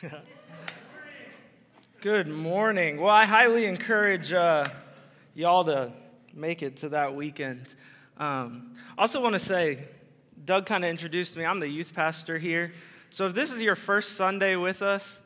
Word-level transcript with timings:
Good 2.00 2.28
morning. 2.28 3.00
Well, 3.00 3.10
I 3.10 3.24
highly 3.24 3.64
encourage 3.64 4.32
uh, 4.32 4.64
y'all 5.34 5.64
to 5.64 5.92
make 6.32 6.62
it 6.62 6.76
to 6.78 6.90
that 6.90 7.16
weekend. 7.16 7.74
Um, 8.16 8.76
also, 8.96 9.20
want 9.20 9.32
to 9.32 9.40
say, 9.40 9.80
Doug 10.44 10.66
kind 10.66 10.84
of 10.84 10.90
introduced 10.90 11.36
me. 11.36 11.44
I'm 11.44 11.58
the 11.58 11.68
youth 11.68 11.94
pastor 11.94 12.38
here. 12.38 12.72
So, 13.10 13.26
if 13.26 13.34
this 13.34 13.52
is 13.52 13.60
your 13.60 13.74
first 13.74 14.12
Sunday 14.12 14.54
with 14.54 14.82
us 14.82 15.20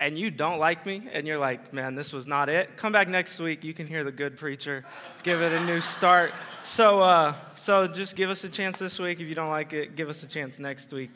and 0.00 0.18
you 0.18 0.32
don't 0.32 0.58
like 0.58 0.84
me 0.84 1.08
and 1.12 1.24
you're 1.24 1.38
like, 1.38 1.72
man, 1.72 1.94
this 1.94 2.12
was 2.12 2.26
not 2.26 2.48
it, 2.48 2.76
come 2.76 2.92
back 2.92 3.06
next 3.06 3.38
week. 3.38 3.62
You 3.62 3.74
can 3.74 3.86
hear 3.86 4.02
the 4.02 4.12
good 4.12 4.36
preacher, 4.36 4.84
give 5.22 5.42
it 5.42 5.52
a 5.52 5.64
new 5.64 5.80
start. 5.80 6.32
So, 6.64 7.02
uh, 7.02 7.34
so 7.54 7.86
just 7.86 8.16
give 8.16 8.30
us 8.30 8.42
a 8.42 8.48
chance 8.48 8.80
this 8.80 8.98
week. 8.98 9.20
If 9.20 9.28
you 9.28 9.36
don't 9.36 9.50
like 9.50 9.72
it, 9.72 9.94
give 9.94 10.08
us 10.08 10.24
a 10.24 10.28
chance 10.28 10.58
next 10.58 10.92
week. 10.92 11.10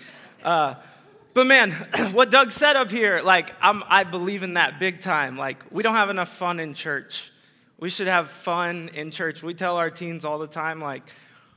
Uh, 0.45 0.75
but 1.35 1.46
man, 1.46 1.71
what 2.12 2.30
Doug 2.30 2.53
said 2.53 2.77
up 2.77 2.91
here, 2.91 3.23
like, 3.23 3.53
I'm, 3.61 3.82
I 3.89 4.05
believe 4.05 4.43
in 4.43 4.55
that 4.55 4.79
big 4.79 5.00
time. 5.00 5.36
Like, 5.36 5.64
we 5.71 5.82
don't 5.82 5.95
have 5.95 6.11
enough 6.11 6.29
fun 6.29 6.61
in 6.61 6.75
church. 6.75 7.31
We 7.79 7.89
should 7.89 8.07
have 8.07 8.31
fun 8.31 8.91
in 8.95 9.11
church. 9.11 9.43
We 9.43 9.55
tell 9.55 9.77
our 9.77 9.91
teens 9.91 10.25
all 10.25 10.39
the 10.39 10.46
time, 10.46 10.81
like, 10.81 11.03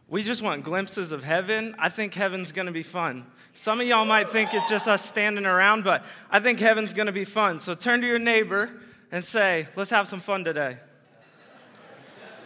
we 0.08 0.22
just 0.24 0.42
want 0.42 0.64
glimpses 0.64 1.12
of 1.12 1.24
heaven. 1.24 1.76
I 1.80 1.90
think 1.90 2.14
heaven's 2.14 2.52
gonna 2.52 2.72
be 2.72 2.84
fun. 2.84 3.26
Some 3.54 3.82
of 3.82 3.88
y'all 3.88 4.06
might 4.06 4.30
think 4.30 4.54
it's 4.54 4.70
just 4.70 4.88
us 4.88 5.04
standing 5.04 5.46
around, 5.46 5.84
but 5.84 6.06
I 6.30 6.40
think 6.40 6.60
heaven's 6.60 6.94
gonna 6.94 7.12
be 7.12 7.26
fun. 7.26 7.60
So 7.60 7.74
turn 7.74 8.02
to 8.02 8.08
your 8.08 8.20
neighbor 8.20 8.70
and 9.12 9.24
say, 9.24 9.68
let's 9.76 9.90
have 9.90 10.08
some 10.08 10.20
fun 10.20 10.44
today. 10.44 10.78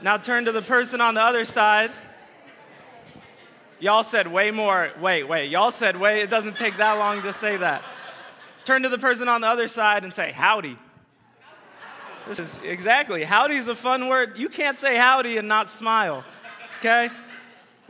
Now 0.01 0.17
turn 0.17 0.45
to 0.45 0.53
the 0.53 0.61
person 0.61 1.01
on 1.01 1.15
the 1.15 1.21
other 1.21 1.43
side 1.43 1.91
Y'all 3.79 4.03
said 4.03 4.27
way 4.27 4.51
more. 4.51 4.91
Wait, 4.99 5.23
wait. 5.23 5.49
Y'all 5.49 5.71
said 5.71 5.95
way. 5.97 6.21
It 6.21 6.29
doesn't 6.29 6.57
take 6.57 6.77
that 6.77 6.93
long 6.93 7.21
to 7.21 7.31
say 7.31 7.57
that. 7.57 7.83
Turn 8.65 8.83
to 8.83 8.89
the 8.89 8.97
person 8.97 9.27
on 9.27 9.41
the 9.41 9.47
other 9.47 9.67
side 9.67 10.03
and 10.03 10.13
say, 10.13 10.31
howdy. 10.31 10.77
This 12.27 12.39
is, 12.39 12.61
exactly. 12.61 13.23
Howdy's 13.23 13.67
a 13.67 13.75
fun 13.75 14.07
word. 14.07 14.37
You 14.37 14.49
can't 14.49 14.77
say 14.77 14.95
howdy 14.95 15.37
and 15.37 15.47
not 15.47 15.69
smile, 15.69 16.23
okay? 16.79 17.09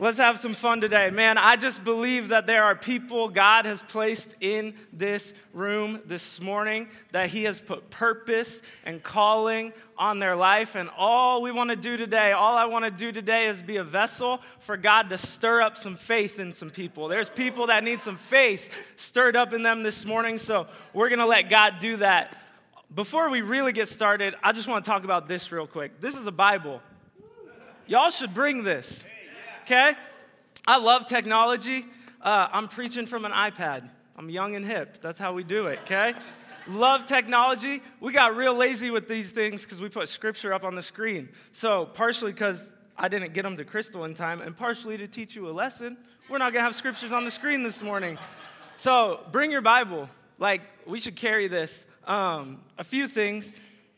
Let's 0.00 0.16
have 0.16 0.40
some 0.40 0.54
fun 0.54 0.80
today. 0.80 1.10
Man, 1.10 1.36
I 1.36 1.56
just 1.56 1.84
believe 1.84 2.28
that 2.28 2.46
there 2.46 2.64
are 2.64 2.74
people 2.74 3.28
God 3.28 3.66
has 3.66 3.82
placed 3.82 4.34
in 4.40 4.72
this 4.94 5.34
room 5.52 6.00
this 6.06 6.40
morning, 6.40 6.88
that 7.12 7.28
He 7.28 7.44
has 7.44 7.60
put 7.60 7.90
purpose 7.90 8.62
and 8.86 9.02
calling 9.02 9.74
on 9.98 10.18
their 10.18 10.36
life. 10.36 10.74
And 10.74 10.88
all 10.96 11.42
we 11.42 11.52
want 11.52 11.68
to 11.68 11.76
do 11.76 11.98
today, 11.98 12.32
all 12.32 12.56
I 12.56 12.64
want 12.64 12.86
to 12.86 12.90
do 12.90 13.12
today 13.12 13.48
is 13.48 13.60
be 13.60 13.76
a 13.76 13.84
vessel 13.84 14.40
for 14.60 14.78
God 14.78 15.10
to 15.10 15.18
stir 15.18 15.60
up 15.60 15.76
some 15.76 15.96
faith 15.96 16.38
in 16.38 16.54
some 16.54 16.70
people. 16.70 17.08
There's 17.08 17.28
people 17.28 17.66
that 17.66 17.84
need 17.84 18.00
some 18.00 18.16
faith 18.16 18.94
stirred 18.98 19.36
up 19.36 19.52
in 19.52 19.62
them 19.62 19.82
this 19.82 20.06
morning, 20.06 20.38
so 20.38 20.66
we're 20.94 21.10
going 21.10 21.18
to 21.18 21.26
let 21.26 21.50
God 21.50 21.74
do 21.78 21.96
that. 21.96 22.38
Before 22.94 23.28
we 23.28 23.42
really 23.42 23.74
get 23.74 23.86
started, 23.86 24.34
I 24.42 24.52
just 24.52 24.66
want 24.66 24.82
to 24.82 24.90
talk 24.90 25.04
about 25.04 25.28
this 25.28 25.52
real 25.52 25.66
quick. 25.66 26.00
This 26.00 26.16
is 26.16 26.26
a 26.26 26.32
Bible. 26.32 26.80
Y'all 27.86 28.08
should 28.08 28.32
bring 28.32 28.64
this 28.64 29.04
okay? 29.70 29.94
I 30.66 30.78
love 30.78 31.06
technology. 31.06 31.86
Uh, 32.20 32.48
I'm 32.52 32.66
preaching 32.66 33.06
from 33.06 33.24
an 33.24 33.30
iPad. 33.30 33.88
I'm 34.16 34.28
young 34.28 34.56
and 34.56 34.64
hip. 34.64 34.98
That's 35.00 35.18
how 35.18 35.32
we 35.32 35.44
do 35.44 35.68
it, 35.68 35.78
okay? 35.84 36.14
love 36.66 37.04
technology. 37.04 37.80
We 38.00 38.12
got 38.12 38.36
real 38.36 38.54
lazy 38.54 38.90
with 38.90 39.08
these 39.08 39.30
things 39.30 39.64
because 39.64 39.80
we 39.80 39.88
put 39.88 40.08
scripture 40.08 40.52
up 40.52 40.64
on 40.64 40.74
the 40.74 40.82
screen. 40.82 41.28
So, 41.52 41.86
partially 41.86 42.32
because 42.32 42.72
I 42.98 43.08
didn't 43.08 43.32
get 43.32 43.42
them 43.42 43.56
to 43.56 43.64
Crystal 43.64 44.04
in 44.04 44.14
time, 44.14 44.40
and 44.40 44.56
partially 44.56 44.98
to 44.98 45.06
teach 45.06 45.36
you 45.36 45.48
a 45.48 45.52
lesson, 45.52 45.96
we're 46.28 46.38
not 46.38 46.52
gonna 46.52 46.64
have 46.64 46.74
scriptures 46.74 47.12
on 47.12 47.24
the 47.24 47.30
screen 47.30 47.62
this 47.62 47.80
morning. 47.80 48.18
So, 48.76 49.20
bring 49.30 49.52
your 49.52 49.62
Bible. 49.62 50.10
Like, 50.38 50.62
we 50.84 50.98
should 50.98 51.16
carry 51.16 51.46
this. 51.46 51.86
Um, 52.06 52.60
a 52.76 52.84
few 52.84 53.06
things. 53.06 53.52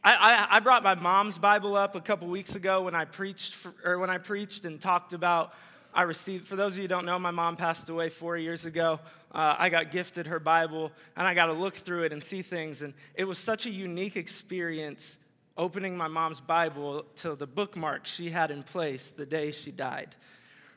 I, 0.04 0.46
I, 0.50 0.60
brought 0.60 0.82
my 0.82 0.96
mom's 0.96 1.38
Bible 1.38 1.76
up 1.76 1.94
a 1.94 2.00
couple 2.00 2.26
weeks 2.26 2.56
ago 2.56 2.82
when 2.82 2.94
I 2.94 3.04
preached, 3.04 3.54
for, 3.54 3.72
or 3.84 3.98
when 4.00 4.10
I 4.10 4.18
preached 4.18 4.64
and 4.64 4.80
talked 4.80 5.12
about. 5.12 5.54
I 5.94 6.02
received. 6.02 6.46
For 6.46 6.56
those 6.56 6.72
of 6.72 6.78
you 6.78 6.84
who 6.84 6.88
don't 6.88 7.04
know, 7.04 7.18
my 7.20 7.30
mom 7.30 7.56
passed 7.56 7.88
away 7.88 8.08
four 8.08 8.36
years 8.36 8.66
ago. 8.66 8.98
Uh, 9.30 9.54
I 9.56 9.68
got 9.68 9.92
gifted 9.92 10.26
her 10.26 10.40
Bible, 10.40 10.90
and 11.16 11.28
I 11.28 11.34
got 11.34 11.46
to 11.46 11.52
look 11.52 11.76
through 11.76 12.02
it 12.04 12.12
and 12.12 12.22
see 12.22 12.42
things. 12.42 12.82
And 12.82 12.94
it 13.14 13.24
was 13.24 13.38
such 13.38 13.66
a 13.66 13.70
unique 13.70 14.16
experience 14.16 15.18
opening 15.56 15.96
my 15.96 16.08
mom's 16.08 16.40
Bible 16.40 17.04
to 17.16 17.36
the 17.36 17.46
bookmark 17.46 18.06
she 18.06 18.30
had 18.30 18.50
in 18.50 18.64
place 18.64 19.10
the 19.10 19.26
day 19.26 19.52
she 19.52 19.70
died. 19.70 20.16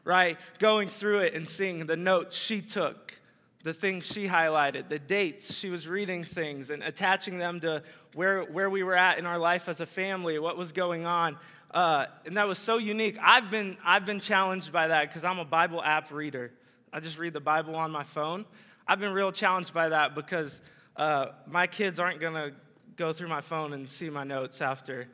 Right, 0.03 0.38
going 0.59 0.88
through 0.88 1.19
it 1.19 1.34
and 1.34 1.47
seeing 1.47 1.88
the 1.88 1.97
notes 1.97 2.35
she 2.35 2.62
took 2.62 3.19
the 3.66 3.74
things 3.74 4.06
she 4.06 4.28
highlighted, 4.28 4.90
the 4.90 5.00
dates 5.00 5.52
she 5.52 5.72
was 5.72 5.88
reading 5.88 6.24
things 6.24 6.70
and 6.70 6.84
attaching 6.84 7.40
them 7.40 7.59
to 7.59 7.81
where, 8.14 8.44
where 8.44 8.70
we 8.70 8.84
were 8.84 8.96
at 8.96 9.18
in 9.18 9.26
our 9.26 9.40
life 9.40 9.68
as 9.68 9.81
a 9.81 9.88
family, 9.88 10.38
what 10.38 10.56
was 10.56 10.72
going 10.72 11.08
on. 11.08 11.36
Uh, 11.72 12.06
and 12.28 12.38
that 12.38 12.48
was 12.48 12.59
so 12.59 12.78
unique. 12.78 13.18
I've 13.20 13.50
been, 13.50 13.76
I've 13.84 14.06
been 14.06 14.20
challenged 14.20 14.72
by 14.72 14.90
that 14.90 15.09
because 15.09 15.24
I'm 15.24 15.40
a 15.40 15.46
Bible 15.46 15.81
app 15.81 16.12
reader. 16.12 16.52
I 16.94 17.00
just 17.00 17.18
read 17.18 17.34
the 17.34 17.40
Bible 17.40 17.76
on 17.76 17.90
my 17.90 18.03
phone. 18.03 18.46
I've 18.88 19.00
been 19.00 19.14
real 19.14 19.31
challenged 19.31 19.74
by 19.74 19.90
that 19.90 20.14
because 20.14 20.62
uh, 20.96 21.30
my 21.47 21.66
kids 21.66 22.00
aren't 22.00 22.20
going 22.20 22.36
to 22.36 22.53
go 22.97 23.14
through 23.14 23.30
my 23.30 23.42
phone 23.42 23.74
and 23.74 23.90
see 23.90 24.12
my 24.12 24.24
notes 24.24 24.62
after 24.62 25.08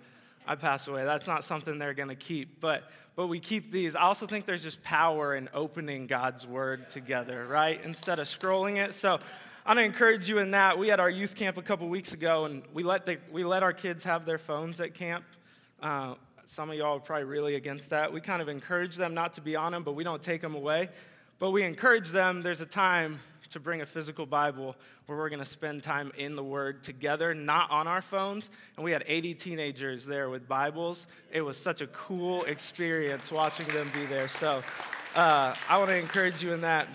I 0.48 0.56
pass 0.56 0.88
away. 0.88 1.04
That's 1.06 1.28
not 1.28 1.44
something 1.44 1.78
they're 1.78 1.94
going 1.94 2.10
to 2.10 2.16
keep. 2.16 2.60
But 2.60 2.84
but 3.16 3.28
we 3.28 3.40
keep 3.40 3.72
these. 3.72 3.96
I 3.96 4.04
also 4.04 4.26
think 4.26 4.46
there's 4.46 4.64
just 4.64 4.82
power 4.84 5.36
in 5.36 5.50
opening 5.54 6.08
God's 6.08 6.48
word 6.48 6.90
together, 6.90 7.46
right? 7.46 7.84
Instead 7.84 8.20
of 8.20 8.28
scrolling 8.28 8.78
it. 8.78 8.96
So 8.96 9.20
I'm 9.66 9.76
gonna 9.76 9.86
encourage 9.86 10.30
you 10.30 10.40
in 10.40 10.52
that. 10.52 10.80
We 10.80 10.88
had 10.88 11.00
our 11.00 11.10
youth 11.10 11.36
camp 11.36 11.58
a 11.58 11.62
couple 11.62 11.88
weeks 11.90 12.14
ago, 12.14 12.46
and 12.46 12.64
we 12.74 12.84
let 12.84 13.06
the, 13.06 13.18
we 13.32 13.44
let 13.44 13.64
our 13.64 13.74
kids 13.74 14.04
have 14.06 14.26
their 14.26 14.38
phones 14.38 14.80
at 14.82 14.94
camp. 14.94 15.26
Uh, 15.82 16.16
some 16.46 16.70
of 16.70 16.78
y'all 16.78 16.98
are 16.98 17.00
probably 17.00 17.26
really 17.26 17.56
against 17.56 17.90
that. 17.92 18.12
We 18.12 18.22
kind 18.22 18.42
of 18.42 18.50
encourage 18.50 18.96
them 18.96 19.14
not 19.14 19.34
to 19.34 19.42
be 19.42 19.56
on 19.56 19.72
them, 19.72 19.84
but 19.84 19.94
we 19.94 20.04
don't 20.04 20.22
take 20.22 20.42
them 20.42 20.56
away. 20.56 20.90
But 21.38 21.52
we 21.52 21.64
encourage 21.64 22.10
them. 22.10 22.42
There's 22.42 22.62
a 22.62 22.66
time 22.66 23.20
to 23.52 23.60
bring 23.60 23.82
a 23.82 23.86
physical 23.86 24.26
Bible 24.26 24.76
where 25.06 25.18
we're 25.18 25.30
going 25.30 25.40
to 25.40 25.46
spend 25.46 25.84
time 25.84 26.12
in 26.18 26.36
the 26.36 26.44
Word 26.44 26.84
together, 26.84 27.34
not 27.34 27.70
on 27.70 27.88
our 27.88 28.02
phones. 28.02 28.50
And 28.76 28.84
we 28.84 28.92
had 28.92 29.04
80 29.06 29.36
teenagers 29.36 30.06
there 30.06 30.30
with 30.30 30.48
Bibles. 30.48 31.08
It 31.32 31.42
was 31.42 31.58
such 31.58 31.82
a 31.82 31.88
cool 31.88 32.44
experience 32.44 33.32
watching 33.32 33.68
them 33.68 33.90
be 33.94 34.06
there. 34.06 34.28
So 34.28 34.64
uh, 35.16 35.54
I 35.68 35.78
want 35.78 35.90
to 35.90 35.98
encourage 35.98 36.42
you 36.42 36.54
in 36.54 36.62
that. 36.62 36.88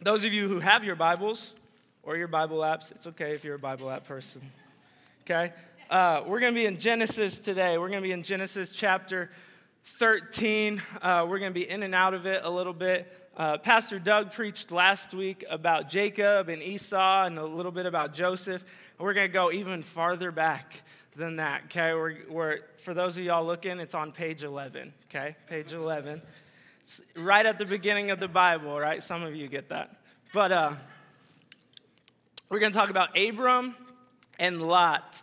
Those 0.00 0.24
of 0.24 0.32
you 0.32 0.48
who 0.48 0.60
have 0.60 0.84
your 0.84 0.96
Bibles 0.96 1.54
or 2.02 2.16
your 2.16 2.28
Bible 2.28 2.58
apps, 2.58 2.90
it's 2.90 3.06
okay 3.06 3.32
if 3.32 3.44
you're 3.44 3.56
a 3.56 3.58
Bible 3.58 3.90
app 3.90 4.06
person. 4.06 4.40
Okay? 5.22 5.52
Uh, 5.90 6.22
we're 6.26 6.40
going 6.40 6.54
to 6.54 6.58
be 6.58 6.66
in 6.66 6.78
Genesis 6.78 7.40
today. 7.40 7.76
We're 7.76 7.88
going 7.88 8.02
to 8.02 8.06
be 8.06 8.12
in 8.12 8.22
Genesis 8.22 8.72
chapter 8.72 9.30
13. 9.84 10.80
Uh, 11.02 11.26
we're 11.28 11.38
going 11.38 11.52
to 11.52 11.58
be 11.58 11.68
in 11.68 11.82
and 11.82 11.94
out 11.94 12.14
of 12.14 12.26
it 12.26 12.42
a 12.44 12.50
little 12.50 12.72
bit. 12.72 13.19
Uh, 13.36 13.56
Pastor 13.58 14.00
Doug 14.00 14.32
preached 14.32 14.72
last 14.72 15.14
week 15.14 15.44
about 15.48 15.88
Jacob 15.88 16.48
and 16.48 16.60
Esau 16.60 17.24
and 17.24 17.38
a 17.38 17.44
little 17.44 17.70
bit 17.70 17.86
about 17.86 18.12
Joseph. 18.12 18.64
We're 18.98 19.14
going 19.14 19.28
to 19.28 19.32
go 19.32 19.52
even 19.52 19.82
farther 19.82 20.32
back 20.32 20.82
than 21.14 21.36
that, 21.36 21.62
okay? 21.66 21.94
We're, 21.94 22.16
we're, 22.28 22.58
for 22.78 22.92
those 22.92 23.16
of 23.16 23.22
y'all 23.22 23.46
looking, 23.46 23.78
it's 23.78 23.94
on 23.94 24.10
page 24.10 24.42
11, 24.42 24.92
okay? 25.08 25.36
Page 25.46 25.72
11. 25.72 26.20
It's 26.80 27.00
right 27.14 27.46
at 27.46 27.56
the 27.58 27.64
beginning 27.64 28.10
of 28.10 28.18
the 28.18 28.28
Bible, 28.28 28.78
right? 28.78 29.02
Some 29.02 29.22
of 29.22 29.34
you 29.36 29.46
get 29.46 29.68
that. 29.68 29.96
But 30.34 30.50
uh, 30.50 30.72
we're 32.48 32.58
going 32.58 32.72
to 32.72 32.78
talk 32.78 32.90
about 32.90 33.16
Abram 33.16 33.76
and 34.40 34.60
Lot. 34.60 35.22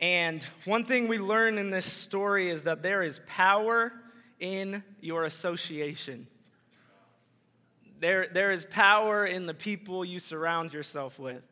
And 0.00 0.44
one 0.64 0.84
thing 0.84 1.06
we 1.06 1.18
learn 1.18 1.56
in 1.56 1.70
this 1.70 1.86
story 1.86 2.50
is 2.50 2.64
that 2.64 2.82
there 2.82 3.02
is 3.02 3.20
power 3.28 3.92
in 4.40 4.82
your 5.00 5.24
association. 5.24 6.26
There, 8.02 8.26
there 8.26 8.50
is 8.50 8.64
power 8.64 9.24
in 9.24 9.46
the 9.46 9.54
people 9.54 10.04
you 10.04 10.18
surround 10.18 10.72
yourself 10.74 11.20
with. 11.20 11.46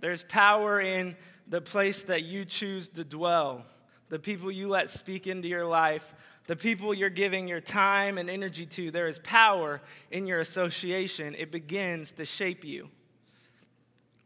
There's 0.00 0.22
power 0.22 0.80
in 0.80 1.14
the 1.46 1.60
place 1.60 2.04
that 2.04 2.22
you 2.22 2.46
choose 2.46 2.88
to 2.88 3.04
dwell, 3.04 3.66
the 4.08 4.18
people 4.18 4.50
you 4.50 4.70
let 4.70 4.88
speak 4.88 5.26
into 5.26 5.46
your 5.46 5.66
life, 5.66 6.14
the 6.46 6.56
people 6.56 6.94
you're 6.94 7.10
giving 7.10 7.46
your 7.46 7.60
time 7.60 8.16
and 8.16 8.30
energy 8.30 8.64
to. 8.64 8.90
There 8.90 9.08
is 9.08 9.18
power 9.18 9.82
in 10.10 10.26
your 10.26 10.40
association. 10.40 11.34
It 11.34 11.52
begins 11.52 12.12
to 12.12 12.24
shape 12.24 12.64
you. 12.64 12.88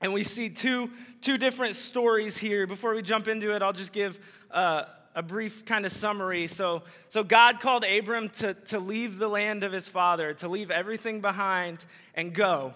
And 0.00 0.12
we 0.12 0.22
see 0.22 0.50
two, 0.50 0.92
two 1.22 1.38
different 1.38 1.74
stories 1.74 2.36
here. 2.36 2.68
Before 2.68 2.94
we 2.94 3.02
jump 3.02 3.26
into 3.26 3.52
it, 3.52 3.62
I'll 3.62 3.72
just 3.72 3.92
give 3.92 4.20
uh, 4.52 4.84
a 5.14 5.22
brief 5.22 5.64
kind 5.64 5.84
of 5.86 5.92
summary. 5.92 6.46
So, 6.46 6.82
so 7.08 7.24
God 7.24 7.60
called 7.60 7.84
Abram 7.84 8.28
to, 8.30 8.54
to 8.54 8.78
leave 8.78 9.18
the 9.18 9.28
land 9.28 9.64
of 9.64 9.72
his 9.72 9.88
father, 9.88 10.34
to 10.34 10.48
leave 10.48 10.70
everything 10.70 11.20
behind 11.20 11.84
and 12.14 12.32
go. 12.32 12.74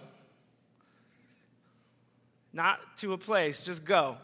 Not 2.52 2.81
to 2.99 3.12
a 3.12 3.19
place, 3.19 3.64
just 3.64 3.84
go. 3.84 4.17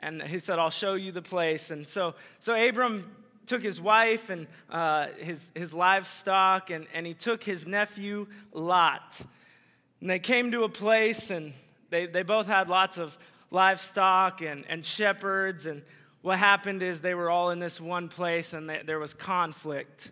And 0.00 0.22
he 0.22 0.38
said, 0.38 0.58
I'll 0.58 0.70
show 0.70 0.94
you 0.94 1.10
the 1.10 1.22
place. 1.22 1.70
And 1.70 1.86
so, 1.86 2.14
so 2.38 2.54
Abram 2.54 3.10
took 3.46 3.62
his 3.62 3.80
wife 3.80 4.30
and 4.30 4.46
uh, 4.70 5.08
his, 5.18 5.50
his 5.54 5.72
livestock, 5.72 6.70
and, 6.70 6.86
and 6.94 7.06
he 7.06 7.14
took 7.14 7.42
his 7.42 7.66
nephew 7.66 8.26
Lot. 8.52 9.22
And 10.00 10.08
they 10.08 10.20
came 10.20 10.52
to 10.52 10.62
a 10.62 10.68
place, 10.68 11.30
and 11.30 11.52
they, 11.90 12.06
they 12.06 12.22
both 12.22 12.46
had 12.46 12.68
lots 12.68 12.98
of 12.98 13.18
livestock 13.50 14.42
and, 14.42 14.64
and 14.68 14.84
shepherds. 14.84 15.66
And 15.66 15.82
what 16.22 16.38
happened 16.38 16.82
is 16.82 17.00
they 17.00 17.14
were 17.14 17.30
all 17.30 17.50
in 17.50 17.58
this 17.58 17.80
one 17.80 18.08
place 18.08 18.52
and 18.52 18.68
they, 18.68 18.82
there 18.84 18.98
was 18.98 19.14
conflict. 19.14 20.10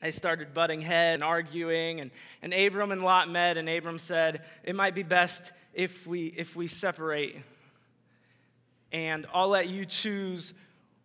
They 0.00 0.10
started 0.10 0.54
butting 0.54 0.80
heads 0.80 1.14
and 1.14 1.24
arguing, 1.24 2.00
and, 2.00 2.12
and 2.40 2.54
Abram 2.54 2.92
and 2.92 3.02
Lot 3.02 3.28
met, 3.28 3.56
and 3.56 3.68
Abram 3.68 3.98
said, 3.98 4.44
It 4.62 4.76
might 4.76 4.94
be 4.94 5.02
best 5.02 5.52
if 5.74 6.06
we, 6.06 6.26
if 6.26 6.54
we 6.54 6.68
separate, 6.68 7.36
and 8.92 9.26
I'll 9.34 9.48
let 9.48 9.68
you 9.68 9.84
choose 9.84 10.54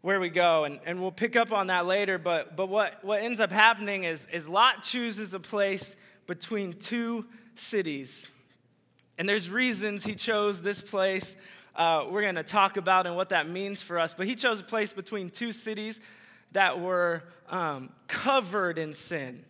where 0.01 0.19
we 0.19 0.30
go. 0.30 0.66
And, 0.66 0.80
and 0.86 1.01
we'll 1.01 1.12
pick 1.12 1.36
up 1.36 1.51
on 1.51 1.68
that 1.68 1.88
later, 1.88 2.19
but, 2.19 2.56
but 2.56 2.68
what, 2.68 3.04
what 3.04 3.24
ends 3.24 3.39
up 3.39 3.51
happening 3.51 4.04
is, 4.04 4.28
is 4.31 4.48
Lot 4.48 4.84
chooses 4.84 5.34
a 5.34 5.39
place 5.39 5.96
between 6.28 6.74
two 6.74 7.25
cities. 7.56 8.31
And 9.18 9.28
there's 9.28 9.50
reasons 9.50 10.04
he 10.04 10.16
chose 10.16 10.62
this 10.62 10.81
place. 10.81 11.36
Uh, 11.75 12.06
we're 12.10 12.22
going 12.22 12.36
to 12.36 12.44
talk 12.44 12.78
about 12.78 13.08
and 13.08 13.16
what 13.16 13.30
that 13.30 13.50
means 13.50 13.81
for 13.81 14.00
us. 14.00 14.14
But 14.14 14.28
he 14.28 14.36
chose 14.36 14.60
a 14.60 14.64
place 14.64 14.94
between 14.94 15.30
two 15.30 15.52
cities 15.52 16.00
that 16.52 16.80
were 16.80 17.24
um, 17.50 17.90
covered 18.08 18.78
in 18.78 18.94
sin. 18.94 19.44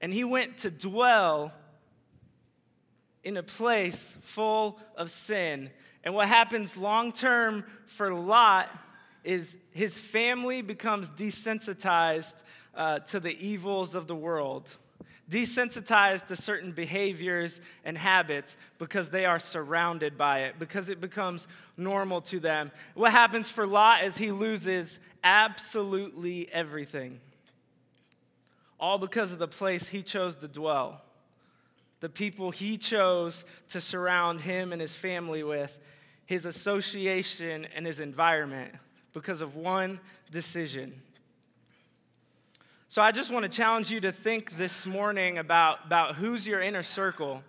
And 0.00 0.12
he 0.12 0.24
went 0.24 0.58
to 0.58 0.70
dwell 0.70 1.52
in 3.22 3.36
a 3.36 3.42
place 3.42 4.16
full 4.22 4.80
of 4.96 5.10
sin. 5.10 5.70
And 6.02 6.14
what 6.14 6.28
happens 6.28 6.76
long 6.76 7.12
term 7.12 7.64
for 7.86 8.12
Lot 8.12 8.70
is 9.22 9.56
his 9.70 9.96
family 9.96 10.62
becomes 10.62 11.10
desensitized 11.10 12.42
uh, 12.74 12.98
to 13.00 13.20
the 13.20 13.36
evils 13.46 13.94
of 13.94 14.06
the 14.06 14.16
world 14.16 14.76
desensitized 15.32 16.26
to 16.26 16.36
certain 16.36 16.72
behaviors 16.72 17.60
and 17.84 17.96
habits 17.96 18.56
because 18.78 19.08
they 19.08 19.24
are 19.24 19.38
surrounded 19.38 20.18
by 20.18 20.40
it, 20.40 20.58
because 20.58 20.90
it 20.90 21.00
becomes 21.00 21.48
normal 21.76 22.20
to 22.20 22.38
them. 22.38 22.70
What 22.94 23.12
happens 23.12 23.50
for 23.50 23.66
Lot 23.66 24.04
is 24.04 24.16
he 24.16 24.30
loses 24.30 24.98
absolutely 25.24 26.52
everything, 26.52 27.18
all 28.78 28.98
because 28.98 29.32
of 29.32 29.38
the 29.38 29.48
place 29.48 29.88
he 29.88 30.02
chose 30.02 30.36
to 30.36 30.48
dwell, 30.48 31.02
the 32.00 32.08
people 32.08 32.50
he 32.50 32.76
chose 32.76 33.44
to 33.68 33.80
surround 33.80 34.42
him 34.42 34.72
and 34.72 34.80
his 34.80 34.94
family 34.94 35.42
with, 35.42 35.78
his 36.26 36.44
association 36.46 37.66
and 37.74 37.86
his 37.86 38.00
environment 38.00 38.74
because 39.12 39.40
of 39.40 39.56
one 39.56 39.98
decision. 40.30 41.00
So 42.92 43.00
I 43.00 43.10
just 43.10 43.32
want 43.32 43.44
to 43.44 43.48
challenge 43.48 43.90
you 43.90 44.02
to 44.02 44.12
think 44.12 44.54
this 44.58 44.84
morning 44.84 45.38
about, 45.38 45.86
about 45.86 46.16
who's 46.16 46.46
your 46.46 46.60
inner 46.60 46.82
circle. 46.82 47.42